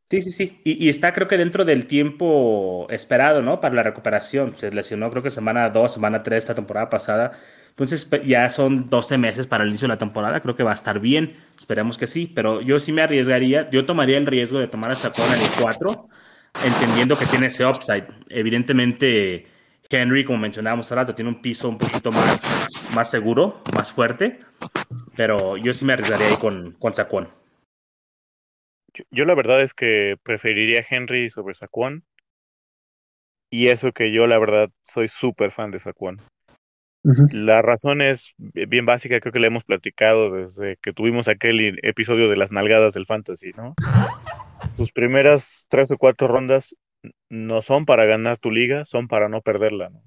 Sí, 0.10 0.22
sí, 0.22 0.32
sí. 0.32 0.62
Y, 0.64 0.86
y, 0.86 0.90
está, 0.90 1.12
creo 1.12 1.28
que 1.28 1.38
dentro 1.38 1.66
del 1.66 1.86
tiempo 1.86 2.88
esperado, 2.90 3.42
¿no? 3.42 3.60
Para 3.60 3.76
la 3.76 3.84
recuperación. 3.84 4.56
Se 4.56 4.72
lesionó, 4.72 5.10
creo 5.12 5.22
que 5.22 5.30
semana 5.30 5.70
2, 5.70 5.92
semana 5.92 6.24
3 6.24 6.48
la 6.48 6.56
temporada 6.56 6.90
pasada. 6.90 7.38
Entonces, 7.70 8.10
ya 8.26 8.48
son 8.50 8.90
12 8.90 9.18
meses 9.18 9.48
para 9.48 9.64
el 9.64 9.70
inicio 9.70 9.88
de 9.88 9.94
la 9.96 9.98
temporada. 9.98 10.40
Creo 10.40 10.56
que 10.56 10.64
va 10.64 10.72
a 10.72 10.76
estar 10.76 11.02
bien. 11.02 11.36
Esperemos 11.58 11.98
que 11.98 12.08
sí. 12.08 12.32
Pero 12.34 12.62
yo 12.62 12.80
sí 12.80 12.94
me 12.94 13.02
arriesgaría. 13.02 13.70
Yo 13.70 13.86
tomaría 13.86 14.18
el 14.18 14.26
riesgo 14.26 14.60
de 14.60 14.68
tomar 14.70 14.92
a 14.92 14.96
Sacón 14.96 15.26
en 15.34 15.42
el 15.42 15.50
4, 15.62 16.08
entendiendo 16.66 17.18
que 17.18 17.26
tiene 17.26 17.48
ese 17.48 17.66
upside. 17.66 18.06
Evidentemente. 18.30 19.48
Henry, 19.90 20.26
como 20.26 20.40
mencionábamos 20.40 20.92
ahora, 20.92 21.16
tiene 21.16 21.30
un 21.30 21.42
piso 21.42 21.70
un 21.70 21.78
poquito 21.78 22.12
más, 22.12 22.46
más 22.94 23.10
seguro, 23.10 23.62
más 23.74 23.90
fuerte, 23.94 24.42
pero 25.16 25.56
yo 25.56 25.74
sí 25.74 25.86
me 25.86 25.94
arriesgaría 25.94 26.28
ahí 26.28 26.36
con, 26.36 26.74
con 26.74 26.94
Saquon. 26.94 27.30
Yo, 28.98 29.04
yo, 29.12 29.26
la 29.26 29.36
verdad 29.36 29.62
es 29.62 29.74
que 29.74 30.16
preferiría 30.24 30.84
Henry 30.90 31.30
sobre 31.30 31.54
Saquon, 31.54 32.04
y 33.52 33.68
eso 33.68 33.92
que 33.92 34.12
yo 34.12 34.28
la 34.28 34.40
verdad 34.40 34.70
soy 34.82 35.08
súper 35.08 35.52
fan 35.52 35.72
de 35.72 35.80
Saquon. 35.80 36.20
Uh 37.04 37.12
-huh. 37.12 37.32
La 37.32 37.62
razón 37.62 38.02
es 38.02 38.34
bien 38.38 38.86
básica, 38.86 39.20
creo 39.20 39.32
que 39.32 39.40
la 39.40 39.48
hemos 39.48 39.64
platicado 39.64 40.32
desde 40.32 40.78
que 40.82 40.94
tuvimos 40.94 41.28
aquel 41.28 41.80
episodio 41.84 42.30
de 42.30 42.36
las 42.36 42.52
nalgadas 42.52 42.94
del 42.94 43.06
fantasy, 43.06 43.52
¿no? 43.56 43.76
Sus 44.76 44.92
primeras 44.92 45.66
tres 45.70 45.92
o 45.92 45.98
cuatro 45.98 46.28
rondas 46.28 46.76
no 47.30 47.62
son 47.62 47.86
para 47.86 48.06
ganar 48.06 48.38
tu 48.38 48.52
liga, 48.52 48.84
son 48.86 49.08
para 49.08 49.30
no 49.30 49.42
perderla. 49.42 49.90
¿no? 49.90 50.00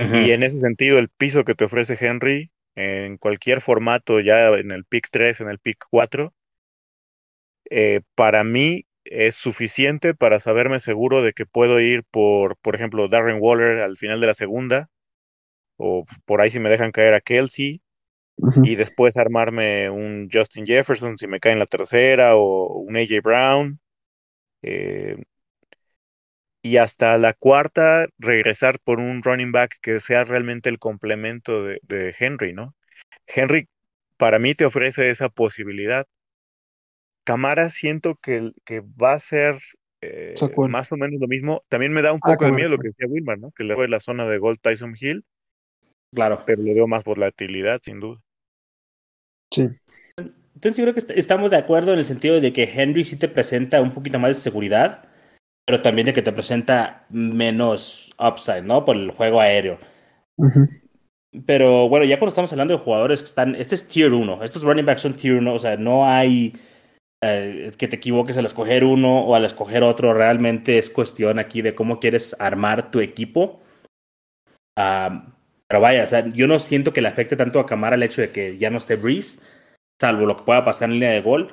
Uh 0.00 0.10
-huh. 0.10 0.26
Y 0.26 0.32
en 0.32 0.42
ese 0.42 0.58
sentido, 0.58 0.98
el 0.98 1.10
piso 1.10 1.44
que 1.44 1.54
te 1.54 1.64
ofrece 1.64 1.96
Henry, 2.00 2.50
en 2.74 3.18
cualquier 3.18 3.60
formato, 3.60 4.20
ya 4.20 4.48
en 4.48 4.70
el 4.72 4.84
pick 4.84 5.08
3, 5.10 5.42
en 5.42 5.48
el 5.48 5.58
pick 5.58 5.84
4, 5.90 6.32
eh, 7.70 8.00
para 8.14 8.44
mí 8.44 8.86
es 9.04 9.36
suficiente 9.36 10.14
para 10.14 10.40
saberme 10.40 10.80
seguro 10.80 11.22
de 11.22 11.32
que 11.32 11.46
puedo 11.46 11.80
ir 11.80 12.04
por, 12.10 12.56
por 12.58 12.74
ejemplo, 12.76 13.08
Darren 13.08 13.38
Waller 13.40 13.78
al 13.78 13.96
final 13.96 14.20
de 14.20 14.26
la 14.26 14.34
segunda, 14.34 14.90
o 15.76 16.04
por 16.26 16.40
ahí 16.40 16.50
si 16.50 16.60
me 16.60 16.70
dejan 16.70 16.92
caer 16.92 17.14
a 17.14 17.20
Kelsey, 17.20 17.80
uh 18.36 18.50
-huh. 18.50 18.68
y 18.68 18.74
después 18.76 19.16
armarme 19.16 19.90
un 19.90 20.28
Justin 20.32 20.66
Jefferson 20.66 21.16
si 21.18 21.26
me 21.26 21.40
cae 21.40 21.52
en 21.52 21.58
la 21.58 21.66
tercera, 21.66 22.36
o 22.36 22.80
un 22.80 22.96
AJ 22.96 23.20
Brown. 23.22 23.80
Eh, 24.62 25.16
y 26.62 26.76
hasta 26.76 27.16
la 27.16 27.32
cuarta 27.32 28.06
regresar 28.18 28.78
por 28.84 29.00
un 29.00 29.22
running 29.22 29.52
back 29.52 29.78
que 29.80 29.98
sea 30.00 30.24
realmente 30.24 30.68
el 30.68 30.78
complemento 30.78 31.64
de, 31.64 31.80
de, 31.82 32.14
Henry, 32.18 32.52
¿no? 32.52 32.74
Henry 33.26 33.68
para 34.18 34.38
mí 34.38 34.54
te 34.54 34.66
ofrece 34.66 35.10
esa 35.10 35.30
posibilidad. 35.30 36.06
Camara 37.32 37.70
siento 37.70 38.16
que, 38.16 38.52
que 38.64 38.80
va 38.80 39.12
a 39.12 39.20
ser 39.20 39.56
eh, 40.02 40.34
más 40.68 40.92
o 40.92 40.96
menos 40.96 41.20
lo 41.20 41.28
mismo. 41.28 41.62
También 41.68 41.92
me 41.92 42.02
da 42.02 42.12
un 42.12 42.20
poco 42.20 42.44
ah, 42.44 42.48
de 42.48 42.52
miedo 42.52 42.70
lo 42.70 42.78
que 42.78 42.88
decía 42.88 43.06
Wilmar, 43.08 43.38
¿no? 43.38 43.50
Que 43.52 43.64
le 43.64 43.74
doy 43.74 43.88
la 43.88 44.00
zona 44.00 44.26
de 44.26 44.38
Gold 44.38 44.58
Tyson 44.60 44.94
Hill. 44.98 45.24
Claro. 46.14 46.42
Pero 46.46 46.62
le 46.62 46.74
veo 46.74 46.86
más 46.86 47.04
volatilidad, 47.04 47.80
sin 47.82 48.00
duda. 48.00 48.20
Sí. 49.52 49.68
Entonces 50.16 50.76
yo 50.76 50.84
creo 50.84 50.94
que 50.94 51.18
estamos 51.18 51.50
de 51.50 51.56
acuerdo 51.56 51.92
en 51.92 51.98
el 51.98 52.04
sentido 52.04 52.40
de 52.40 52.52
que 52.52 52.64
Henry 52.64 53.04
sí 53.04 53.18
te 53.18 53.28
presenta 53.28 53.80
un 53.80 53.94
poquito 53.94 54.18
más 54.18 54.30
de 54.30 54.34
seguridad 54.34 55.10
pero 55.70 55.82
también 55.82 56.06
de 56.06 56.12
que 56.12 56.22
te 56.22 56.32
presenta 56.32 57.06
menos 57.10 58.10
upside, 58.18 58.64
¿no? 58.64 58.84
Por 58.84 58.96
el 58.96 59.12
juego 59.12 59.40
aéreo. 59.40 59.78
Uh 60.36 60.46
-huh. 60.46 60.80
Pero 61.46 61.88
bueno, 61.88 62.04
ya 62.04 62.18
cuando 62.18 62.30
estamos 62.30 62.50
hablando 62.50 62.74
de 62.74 62.80
jugadores 62.80 63.20
que 63.20 63.26
están, 63.26 63.54
este 63.54 63.76
es 63.76 63.86
tier 63.86 64.12
1, 64.12 64.42
estos 64.42 64.64
running 64.64 64.84
backs 64.84 65.02
son 65.02 65.14
tier 65.14 65.34
1, 65.34 65.54
o 65.54 65.58
sea, 65.60 65.76
no 65.76 66.08
hay 66.08 66.52
eh, 67.22 67.72
que 67.76 67.88
te 67.88 67.96
equivoques 67.96 68.36
al 68.38 68.46
escoger 68.46 68.84
uno 68.84 69.24
o 69.24 69.34
al 69.34 69.44
escoger 69.44 69.82
otro, 69.82 70.14
realmente 70.14 70.78
es 70.78 70.88
cuestión 70.88 71.38
aquí 71.38 71.60
de 71.60 71.74
cómo 71.74 72.00
quieres 72.00 72.34
armar 72.40 72.90
tu 72.90 73.00
equipo. 73.00 73.60
Pero 74.74 75.80
vaya, 75.80 76.04
o 76.04 76.06
sea, 76.06 76.26
yo 76.28 76.46
no 76.46 76.58
siento 76.58 76.92
que 76.92 77.02
le 77.02 77.08
afecte 77.08 77.36
tanto 77.36 77.60
a 77.60 77.66
Camara 77.66 77.96
el 77.96 78.02
hecho 78.02 78.22
de 78.22 78.30
que 78.30 78.56
ya 78.56 78.70
no 78.70 78.78
esté 78.78 78.96
Breeze, 78.96 79.40
salvo 80.00 80.26
lo 80.26 80.36
que 80.38 80.44
pueda 80.44 80.64
pasar 80.64 80.88
en 80.88 80.94
línea 80.94 81.10
de 81.10 81.20
gol. 81.20 81.52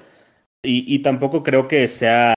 Y, 0.64 0.94
y 0.94 1.00
tampoco 1.00 1.44
creo 1.44 1.68
que 1.68 1.88
sea 1.88 2.34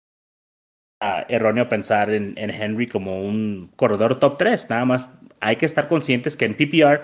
erróneo 1.29 1.69
pensar 1.69 2.11
en, 2.11 2.35
en, 2.37 2.51
Henry 2.51 2.87
como 2.87 3.23
un 3.23 3.71
corredor 3.77 4.17
top 4.17 4.39
3. 4.39 4.71
Nada 4.71 4.85
más 4.85 5.21
hay 5.41 5.57
que 5.57 5.67
estar 5.67 5.89
conscientes 5.89 6.37
que 6.37 6.45
en 6.45 6.55
PPR 6.55 7.03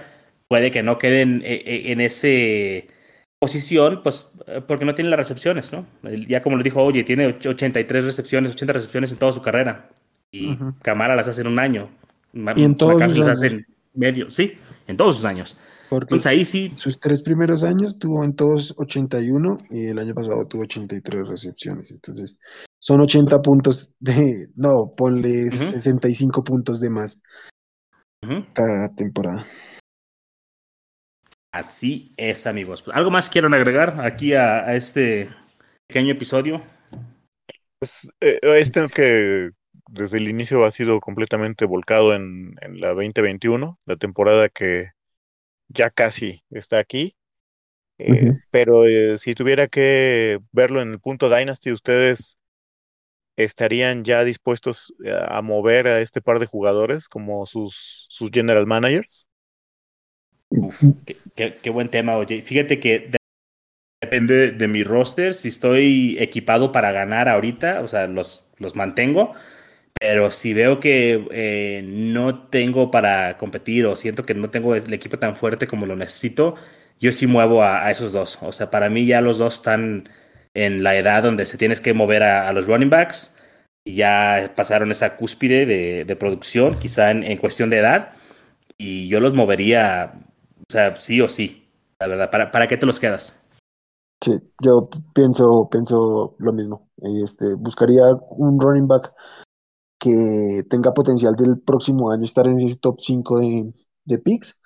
puede 0.49 0.71
que 0.71 0.83
no 0.83 0.99
queden 0.99 1.43
en, 1.45 1.91
en 1.91 2.01
esa 2.01 2.29
posición, 3.47 4.01
pues 4.03 4.33
porque 4.67 4.85
no 4.85 4.95
tiene 4.95 5.11
las 5.11 5.19
recepciones, 5.19 5.73
¿no? 5.73 5.87
Ya 6.29 6.43
como 6.43 6.57
lo 6.57 6.63
dijo, 6.63 6.83
oye, 6.83 7.05
tiene 7.05 7.27
83 7.27 8.05
recepciones, 8.05 8.53
80 8.53 8.73
recepciones 8.73 9.13
en 9.13 9.19
toda 9.19 9.33
su 9.33 9.41
carrera. 9.41 9.91
Y 10.31 10.49
uh 10.49 10.57
-huh. 10.57 10.75
Camara 10.83 11.15
las 11.15 11.29
hace 11.29 11.41
en 11.41 11.49
un 11.49 11.59
año. 11.59 11.89
Y 12.57 12.65
en 12.65 12.77
todos 12.77 13.03
sus 13.03 13.19
las 13.19 13.39
hace 13.39 13.47
en 13.47 13.67
medio, 13.95 14.29
sí, 14.31 14.59
en 14.87 14.97
todos 14.97 15.17
sus 15.17 15.25
años. 15.25 15.57
Porque 15.89 16.07
Entonces 16.15 16.27
ahí 16.27 16.45
sí. 16.45 16.73
Sus 16.77 16.99
tres 16.99 17.23
primeros 17.23 17.63
años 17.63 17.99
tuvo 17.99 18.25
en 18.25 18.35
todos 18.35 18.75
81 18.77 19.59
y 19.71 19.87
el 19.87 19.99
año 19.99 20.15
pasado 20.15 20.47
tuvo 20.47 20.63
83 20.63 21.29
recepciones. 21.29 21.91
Entonces 21.91 22.39
son 22.79 23.01
80 23.01 23.41
puntos 23.43 23.95
de. 24.01 24.49
No, 24.57 24.93
ponle 24.97 25.45
uh 25.45 25.49
-huh. 25.49 25.71
65 25.73 26.43
puntos 26.43 26.81
de 26.81 26.91
más 26.91 27.23
uh 28.23 28.29
-huh. 28.29 28.47
cada 28.53 28.95
temporada. 28.95 29.47
Así 31.57 32.13
es, 32.19 32.47
amigos. 32.47 32.85
¿Algo 32.93 33.11
más 33.11 33.31
quieren 33.31 33.55
agregar 33.55 33.99
aquí 34.03 34.35
a, 34.35 34.59
a 34.59 34.77
este 34.77 35.31
pequeño 35.87 36.13
episodio? 36.13 36.61
Pues 37.79 38.11
eh, 38.21 38.39
este 38.43 38.85
que 38.95 39.53
desde 39.89 40.19
el 40.19 40.29
inicio 40.29 40.67
ha 40.67 40.71
sido 40.71 41.01
completamente 41.01 41.65
volcado 41.65 42.15
en, 42.15 42.57
en 42.61 42.79
la 42.79 42.89
2021, 42.89 43.79
la 43.87 43.97
temporada 43.97 44.51
que 44.51 44.91
ya 45.69 45.89
casi 45.89 46.43
está 46.51 46.79
aquí. 46.79 47.17
Eh, 47.97 48.13
uh 48.13 48.17
-huh. 48.17 48.43
Pero 48.51 48.87
eh, 48.87 49.17
si 49.17 49.33
tuviera 49.33 49.67
que 49.67 50.39
verlo 50.53 50.83
en 50.83 50.91
el 50.91 51.01
punto 51.01 51.35
Dynasty, 51.35 51.73
ustedes 51.73 52.37
estarían 53.37 54.05
ya 54.05 54.25
dispuestos 54.25 54.93
a 55.29 55.41
mover 55.41 55.87
a 55.87 56.01
este 56.03 56.21
par 56.21 56.39
de 56.39 56.45
jugadores 56.45 57.09
como 57.09 57.47
sus, 57.47 58.07
sus 58.11 58.31
general 58.31 58.67
managers. 58.67 59.27
Uf, 60.51 60.83
qué, 61.05 61.17
qué, 61.35 61.55
qué, 61.63 61.71
buen 61.71 61.89
tema, 61.89 62.17
oye. 62.17 62.43
Fíjate 62.43 62.81
que 62.81 63.11
depende 64.01 64.53
de 64.53 64.69
mi 64.69 64.85
roster. 64.85 65.35
Si 65.35 65.49
estoy 65.49 66.17
equipado 66.19 66.73
para 66.73 66.93
ganar 66.93 67.29
ahorita, 67.29 67.81
o 67.83 67.89
sea, 67.89 68.07
los, 68.07 68.53
los 68.59 68.77
mantengo. 68.77 69.35
Pero 69.99 70.31
si 70.31 70.53
veo 70.55 70.79
que 70.81 71.27
eh, 71.33 71.83
no 71.85 72.49
tengo 72.49 72.91
para 72.91 73.39
competir 73.39 73.87
o 73.87 73.97
siento 73.97 74.27
que 74.27 74.35
no 74.35 74.51
tengo 74.51 74.75
el 74.75 74.93
equipo 74.93 75.19
tan 75.19 75.37
fuerte 75.37 75.67
como 75.67 75.87
lo 75.87 75.97
necesito, 75.97 76.55
yo 77.01 77.13
sí 77.13 77.27
muevo 77.27 77.63
a, 77.63 77.85
a 77.87 77.91
esos 77.91 78.13
dos. 78.13 78.39
O 78.43 78.53
sea, 78.53 78.71
para 78.71 78.91
mí 78.91 79.07
ya 79.07 79.21
los 79.23 79.39
dos 79.39 79.57
están 79.57 80.09
en 80.55 80.83
la 80.83 80.97
edad 80.97 81.23
donde 81.23 81.47
se 81.47 81.59
tienes 81.59 81.81
que 81.81 81.95
mover 81.95 82.23
a, 82.23 82.49
a 82.49 82.53
los 82.53 82.67
running 82.67 82.91
backs 82.91 83.37
y 83.85 83.95
ya 83.97 84.53
pasaron 84.57 84.91
esa 84.91 85.17
cúspide 85.17 85.67
de, 85.67 86.05
de 86.05 86.17
producción, 86.17 86.79
quizá 86.79 87.11
en, 87.11 87.23
en, 87.25 87.39
cuestión 87.39 87.71
de 87.71 87.79
edad, 87.79 88.13
y 88.79 89.09
yo 89.09 89.21
los 89.21 89.33
movería, 89.35 90.15
o 90.69 90.73
sea, 90.73 90.97
sí 90.97 91.21
o 91.21 91.29
sí, 91.29 91.69
la 92.01 92.09
verdad. 92.09 92.31
¿Para, 92.31 92.51
para 92.51 92.69
qué 92.69 92.77
te 92.77 92.87
los 92.87 92.99
quedas? 92.99 93.47
Sí, 94.23 94.33
yo 94.63 94.89
pienso, 95.15 95.69
pienso 95.71 96.35
lo 96.39 96.53
mismo. 96.53 96.91
Este, 97.23 97.55
buscaría 97.55 98.03
un 98.31 98.59
running 98.59 98.89
back 98.89 99.13
que 99.99 100.63
tenga 100.69 100.93
potencial 100.93 101.35
del 101.37 101.61
próximo 101.61 102.11
año 102.11 102.25
estar 102.25 102.47
en 102.47 102.59
ese 102.59 102.79
top 102.79 102.97
5 102.99 103.41
de, 103.41 103.73
de 104.05 104.19
picks 104.19 104.61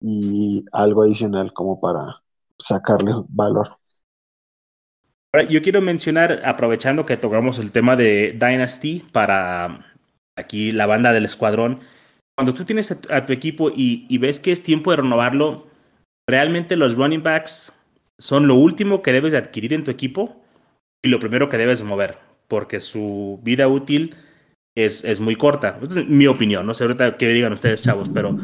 y 0.00 0.64
algo 0.72 1.02
adicional 1.02 1.52
como 1.52 1.80
para 1.80 2.22
sacarle 2.58 3.12
valor. 3.28 3.78
Yo 5.50 5.60
quiero 5.60 5.82
mencionar, 5.82 6.40
aprovechando 6.44 7.04
que 7.04 7.18
tocamos 7.18 7.58
el 7.58 7.70
tema 7.70 7.94
de 7.94 8.32
Dynasty 8.32 9.04
para 9.12 9.84
aquí 10.34 10.72
la 10.72 10.86
banda 10.86 11.12
del 11.12 11.26
escuadrón, 11.26 11.80
cuando 12.36 12.54
tú 12.54 12.64
tienes 12.64 12.90
a, 12.90 13.22
tu 13.22 13.32
equipo 13.32 13.70
y, 13.70 14.06
y, 14.08 14.18
ves 14.18 14.38
que 14.40 14.52
es 14.52 14.62
tiempo 14.62 14.90
de 14.90 14.98
renovarlo, 14.98 15.66
realmente 16.28 16.76
los 16.76 16.94
running 16.96 17.22
backs 17.22 17.82
son 18.18 18.46
lo 18.46 18.54
último 18.54 19.02
que 19.02 19.12
debes 19.12 19.32
de 19.32 19.38
adquirir 19.38 19.72
en 19.72 19.84
tu 19.84 19.90
equipo 19.90 20.42
y 21.04 21.08
lo 21.08 21.18
primero 21.18 21.48
que 21.48 21.56
debes 21.56 21.82
mover, 21.82 22.18
porque 22.48 22.80
su 22.80 23.40
vida 23.42 23.68
útil 23.68 24.14
es, 24.76 25.04
es 25.04 25.20
muy 25.20 25.36
corta. 25.36 25.78
Esta 25.82 26.00
es 26.00 26.08
mi 26.08 26.26
opinión, 26.26 26.66
no 26.66 26.74
sé 26.74 26.84
ahorita 26.84 27.16
qué 27.16 27.28
digan 27.28 27.52
ustedes, 27.52 27.82
chavos, 27.82 28.10
pero 28.12 28.36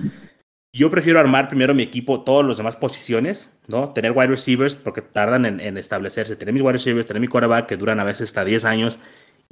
yo 0.75 0.91
prefiero 0.91 1.21
armar 1.21 1.49
primero 1.49 1.75
mi 1.75 1.83
equipo, 1.83 2.23
todas 2.23 2.47
las 2.47 2.57
demás 2.57 2.77
posiciones, 2.77 3.53
¿no? 3.69 3.91
Tener 3.93 4.13
wide 4.13 4.29
receivers, 4.29 4.75
porque 4.75 5.03
tardan 5.03 5.45
en, 5.45 5.61
en, 5.61 5.77
establecerse. 5.77 6.35
Tener 6.35 6.55
mis 6.55 6.63
wide 6.63 6.73
receivers, 6.73 7.07
tener 7.07 7.21
mi 7.21 7.29
quarterback, 7.29 7.67
que 7.67 7.77
duran 7.77 8.01
a 8.01 8.05
veces 8.05 8.31
hasta 8.31 8.43
10 8.43 8.65
años. 8.65 8.99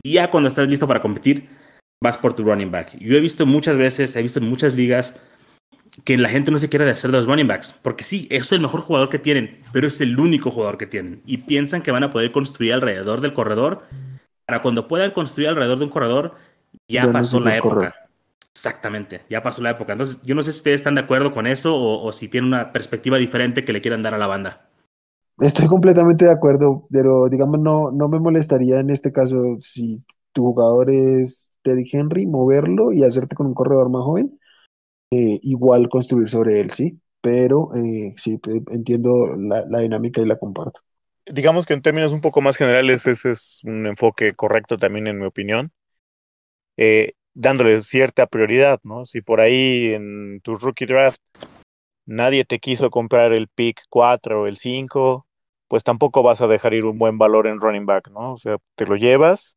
Y 0.02 0.14
ya 0.14 0.30
cuando 0.30 0.48
estás 0.48 0.68
listo 0.68 0.88
para 0.88 1.02
competir, 1.02 1.46
vas 2.02 2.18
por 2.18 2.34
tu 2.34 2.44
running 2.44 2.70
back. 2.70 2.96
Yo 2.98 3.16
he 3.16 3.20
visto 3.20 3.46
muchas 3.46 3.76
veces, 3.76 4.16
he 4.16 4.22
visto 4.22 4.38
en 4.38 4.48
muchas 4.48 4.74
ligas, 4.74 5.20
que 6.04 6.16
la 6.16 6.28
gente 6.28 6.50
no 6.50 6.58
se 6.58 6.68
quiere 6.68 6.88
hacer 6.88 7.10
de 7.10 7.18
los 7.18 7.26
running 7.26 7.46
backs. 7.46 7.72
Porque 7.72 8.04
sí, 8.04 8.26
es 8.30 8.50
el 8.52 8.60
mejor 8.60 8.80
jugador 8.80 9.08
que 9.08 9.18
tienen, 9.18 9.60
pero 9.72 9.86
es 9.86 10.00
el 10.00 10.18
único 10.18 10.50
jugador 10.50 10.78
que 10.78 10.86
tienen. 10.86 11.22
Y 11.26 11.38
piensan 11.38 11.82
que 11.82 11.90
van 11.90 12.04
a 12.04 12.10
poder 12.10 12.32
construir 12.32 12.72
alrededor 12.72 13.20
del 13.20 13.34
corredor. 13.34 13.82
Para 14.46 14.62
cuando 14.62 14.88
puedan 14.88 15.10
construir 15.12 15.48
alrededor 15.48 15.78
de 15.78 15.84
un 15.84 15.90
corredor, 15.90 16.34
ya 16.88 17.10
pasó 17.12 17.38
la 17.38 17.56
época. 17.56 17.94
Exactamente, 18.52 19.20
ya 19.30 19.42
pasó 19.42 19.62
la 19.62 19.70
época. 19.70 19.92
Entonces, 19.92 20.20
yo 20.22 20.34
no 20.34 20.42
sé 20.42 20.52
si 20.52 20.58
ustedes 20.58 20.80
están 20.80 20.96
de 20.96 21.02
acuerdo 21.02 21.32
con 21.32 21.46
eso 21.46 21.76
o, 21.76 22.12
si 22.12 22.28
tienen 22.28 22.48
una 22.48 22.72
perspectiva 22.72 23.16
diferente 23.16 23.64
que 23.64 23.72
le 23.72 23.80
quieran 23.80 24.02
dar 24.02 24.14
a 24.14 24.18
la 24.18 24.26
banda. 24.26 24.68
Estoy 25.38 25.68
completamente 25.68 26.24
de 26.24 26.32
acuerdo, 26.32 26.86
pero 26.90 27.28
digamos, 27.30 27.60
no, 27.60 27.90
no 27.92 28.08
me 28.08 28.18
molestaría 28.18 28.80
en 28.80 28.90
este 28.90 29.12
caso 29.12 29.36
si 29.58 29.98
tu 30.32 30.44
jugador 30.44 30.90
es 30.90 31.50
Terry 31.62 31.88
Henry, 31.92 32.26
moverlo 32.26 32.92
y 32.92 33.04
hacerte 33.04 33.36
con 33.36 33.46
un 33.46 33.54
corredor 33.54 33.90
más 33.90 34.02
joven, 34.02 34.38
eh, 35.10 35.38
igual 35.42 35.88
construir 35.88 36.28
sobre 36.28 36.60
él, 36.60 36.70
sí, 36.70 37.00
pero 37.20 37.70
eh, 37.74 38.14
sí, 38.16 38.40
entiendo 38.70 39.36
la, 39.36 39.64
la 39.68 39.80
dinámica 39.80 40.20
y 40.20 40.26
la 40.26 40.38
comparto. 40.38 40.80
Digamos 41.26 41.66
que 41.66 41.74
en 41.74 41.82
términos 41.82 42.12
un 42.12 42.20
poco 42.20 42.40
más 42.40 42.56
generales 42.56 43.06
ese 43.06 43.30
es 43.30 43.60
un 43.64 43.86
enfoque 43.86 44.32
correcto 44.32 44.78
también 44.78 45.06
en 45.06 45.18
mi 45.18 45.26
opinión. 45.26 45.72
Eh, 46.76 47.12
dándole 47.34 47.82
cierta 47.82 48.26
prioridad, 48.26 48.80
¿no? 48.82 49.06
Si 49.06 49.20
por 49.20 49.40
ahí 49.40 49.92
en 49.92 50.40
tu 50.42 50.56
rookie 50.56 50.86
draft 50.86 51.20
nadie 52.06 52.44
te 52.44 52.58
quiso 52.58 52.90
comprar 52.90 53.32
el 53.32 53.48
pick 53.48 53.82
4 53.88 54.42
o 54.42 54.46
el 54.46 54.56
5, 54.56 55.26
pues 55.68 55.84
tampoco 55.84 56.22
vas 56.22 56.40
a 56.40 56.48
dejar 56.48 56.74
ir 56.74 56.84
un 56.84 56.98
buen 56.98 57.18
valor 57.18 57.46
en 57.46 57.60
running 57.60 57.86
back, 57.86 58.10
¿no? 58.10 58.32
O 58.32 58.38
sea, 58.38 58.56
te 58.76 58.86
lo 58.86 58.96
llevas 58.96 59.56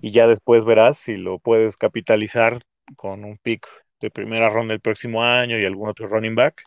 y 0.00 0.10
ya 0.12 0.26
después 0.26 0.64
verás 0.64 0.98
si 0.98 1.16
lo 1.16 1.38
puedes 1.38 1.76
capitalizar 1.76 2.60
con 2.96 3.24
un 3.24 3.38
pick 3.38 3.66
de 4.00 4.10
primera 4.10 4.50
ronda 4.50 4.74
el 4.74 4.80
próximo 4.80 5.22
año 5.22 5.58
y 5.58 5.64
algún 5.64 5.88
otro 5.88 6.06
running 6.06 6.34
back 6.34 6.62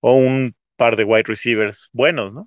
o 0.00 0.14
un 0.14 0.54
par 0.76 0.96
de 0.96 1.04
wide 1.04 1.24
receivers 1.26 1.90
buenos, 1.92 2.32
¿no? 2.32 2.46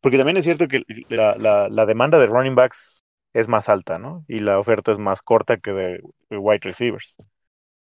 Porque 0.00 0.18
también 0.18 0.36
es 0.36 0.44
cierto 0.44 0.68
que 0.68 0.82
la, 1.08 1.36
la, 1.36 1.68
la 1.68 1.86
demanda 1.86 2.18
de 2.18 2.26
running 2.26 2.54
backs 2.54 3.04
es 3.32 3.48
más 3.48 3.68
alta, 3.68 3.98
¿no? 3.98 4.24
Y 4.28 4.40
la 4.40 4.58
oferta 4.58 4.92
es 4.92 4.98
más 4.98 5.22
corta 5.22 5.56
que 5.56 5.72
de, 5.72 6.00
wide 6.30 6.60
receivers. 6.62 7.16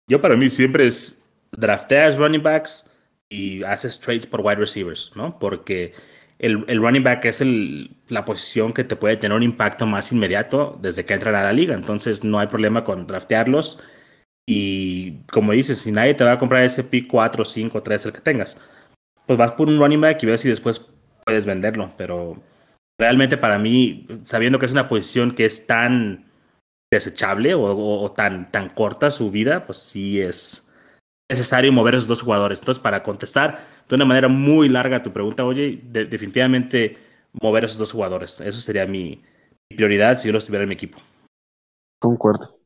Yo 0.06 0.20
para 0.20 0.36
mí 0.36 0.50
siempre 0.50 0.86
es 0.86 1.28
drafteas 1.52 2.16
running 2.16 2.42
backs 2.42 2.88
y 3.28 3.62
haces 3.64 3.98
trades 3.98 4.26
por 4.26 4.40
wide 4.40 4.56
receivers, 4.56 5.12
¿no? 5.16 5.38
Porque 5.38 5.92
el, 6.38 6.64
el 6.68 6.80
running 6.80 7.04
back 7.04 7.24
es 7.26 7.40
el, 7.40 7.96
la 8.08 8.24
posición 8.24 8.72
que 8.72 8.84
te 8.84 8.96
puede 8.96 9.16
tener 9.16 9.36
un 9.36 9.42
impacto 9.42 9.86
más 9.86 10.12
inmediato 10.12 10.78
desde 10.80 11.04
que 11.04 11.14
entran 11.14 11.34
a 11.34 11.42
la 11.42 11.52
liga. 11.52 11.74
Entonces 11.74 12.24
no 12.24 12.38
hay 12.38 12.46
problema 12.48 12.84
con 12.84 13.06
draftearlos. 13.06 13.82
Y 14.46 15.22
como 15.32 15.52
dices, 15.52 15.78
si 15.78 15.92
nadie 15.92 16.14
te 16.14 16.24
va 16.24 16.32
a 16.32 16.38
comprar 16.38 16.64
ese 16.64 16.84
pick 16.84 17.08
4, 17.08 17.44
5, 17.44 17.82
3, 17.82 18.06
el 18.06 18.12
que 18.12 18.20
tengas, 18.20 18.60
pues 19.26 19.38
vas 19.38 19.52
por 19.52 19.68
un 19.68 19.78
running 19.78 20.00
back 20.00 20.22
y 20.22 20.26
ves 20.26 20.42
si 20.42 20.48
después 20.48 20.84
puedes 21.24 21.46
venderlo. 21.46 21.90
Pero 21.96 22.42
realmente 22.98 23.36
para 23.36 23.58
mí, 23.58 24.06
sabiendo 24.24 24.58
que 24.58 24.66
es 24.66 24.72
una 24.72 24.88
posición 24.88 25.32
que 25.34 25.46
es 25.46 25.66
tan 25.66 26.26
desechable 26.92 27.54
o, 27.54 28.12
tan, 28.12 28.50
tan 28.52 28.68
corta 28.68 29.10
su 29.10 29.30
vida, 29.30 29.64
pues 29.64 29.78
sí 29.78 30.20
es 30.20 30.63
necesario 31.30 31.72
mover 31.72 31.94
esos 31.94 32.08
dos 32.08 32.22
jugadores. 32.22 32.60
Entonces, 32.60 32.82
para 32.82 33.02
contestar 33.02 33.66
de 33.88 33.94
una 33.94 34.04
manera 34.04 34.28
muy 34.28 34.68
larga 34.68 34.98
a 34.98 35.02
tu 35.02 35.12
pregunta, 35.12 35.44
oye, 35.44 35.80
definitivamente 35.82 36.96
mover 37.32 37.64
esos 37.64 37.78
dos 37.78 37.92
jugadores. 37.92 38.40
Eso 38.40 38.60
sería 38.60 38.86
mi, 38.86 39.22
mi 39.70 39.76
prioridad 39.76 40.18
si 40.18 40.28
yo 40.28 40.32
los 40.32 40.44
tuviera 40.44 40.62
en 40.62 40.68
mi 40.68 40.74
equipo. 40.74 40.98
Concuerdo. 41.98 42.64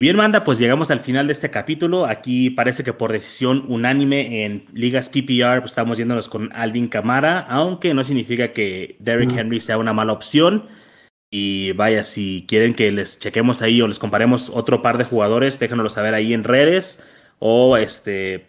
Bien, 0.00 0.14
manda, 0.14 0.44
pues 0.44 0.60
llegamos 0.60 0.92
al 0.92 1.00
final 1.00 1.26
de 1.26 1.32
este 1.32 1.50
capítulo. 1.50 2.06
Aquí 2.06 2.50
parece 2.50 2.84
que 2.84 2.92
por 2.92 3.10
decisión 3.10 3.64
unánime 3.66 4.44
en 4.44 4.64
ligas 4.72 5.08
PPR 5.10 5.58
pues 5.58 5.72
estamos 5.72 5.98
yéndonos 5.98 6.28
con 6.28 6.52
Alvin 6.52 6.86
Camara, 6.86 7.40
aunque 7.40 7.92
no 7.94 8.04
significa 8.04 8.52
que 8.52 8.96
Derrick 9.00 9.36
Henry 9.36 9.60
sea 9.60 9.76
una 9.76 9.92
mala 9.92 10.12
opción. 10.12 10.68
Y 11.30 11.72
vaya, 11.72 12.04
si 12.04 12.46
quieren 12.48 12.74
que 12.74 12.90
les 12.90 13.18
chequemos 13.18 13.60
ahí 13.62 13.82
o 13.82 13.88
les 13.88 13.98
comparemos 13.98 14.50
otro 14.50 14.80
par 14.80 14.96
de 14.96 15.04
jugadores, 15.04 15.58
déjanoslo 15.58 15.90
saber 15.90 16.14
ahí 16.14 16.32
en 16.32 16.44
redes 16.44 17.04
o 17.38 17.76
este, 17.76 18.46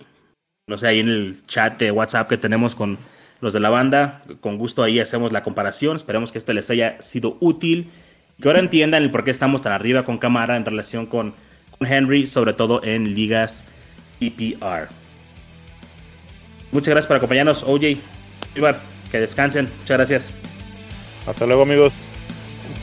no 0.67 0.77
sé, 0.77 0.87
ahí 0.87 0.99
en 0.99 1.09
el 1.09 1.45
chat 1.45 1.77
de 1.77 1.91
WhatsApp 1.91 2.29
que 2.29 2.37
tenemos 2.37 2.75
con 2.75 2.97
los 3.41 3.53
de 3.53 3.59
la 3.59 3.69
banda. 3.69 4.23
Con 4.39 4.57
gusto 4.57 4.83
ahí 4.83 4.99
hacemos 4.99 5.31
la 5.31 5.43
comparación. 5.43 5.95
Esperemos 5.95 6.31
que 6.31 6.37
esto 6.37 6.53
les 6.53 6.69
haya 6.69 7.01
sido 7.01 7.37
útil 7.41 7.89
que 8.41 8.47
ahora 8.47 8.59
entiendan 8.59 9.03
el 9.03 9.11
por 9.11 9.23
qué 9.23 9.31
estamos 9.31 9.61
tan 9.61 9.73
arriba 9.73 10.05
con 10.05 10.17
Camara 10.17 10.55
en 10.55 10.65
relación 10.65 11.05
con, 11.05 11.33
Henry, 11.81 12.27
sobre 12.27 12.53
todo 12.53 12.83
en 12.83 13.15
ligas 13.15 13.65
PPR. 14.19 14.89
Muchas 16.71 16.91
gracias 16.91 17.07
por 17.07 17.17
acompañarnos, 17.17 17.63
OJ. 17.63 17.97
Ibar, 18.55 18.79
que 19.11 19.19
descansen. 19.19 19.69
Muchas 19.79 19.97
gracias. 19.97 20.33
Hasta 21.25 21.45
luego, 21.45 21.61
amigos. 21.61 22.09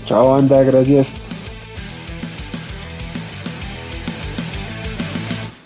Chao, 0.05 0.35
anda, 0.35 0.63
gracias. 0.63 1.17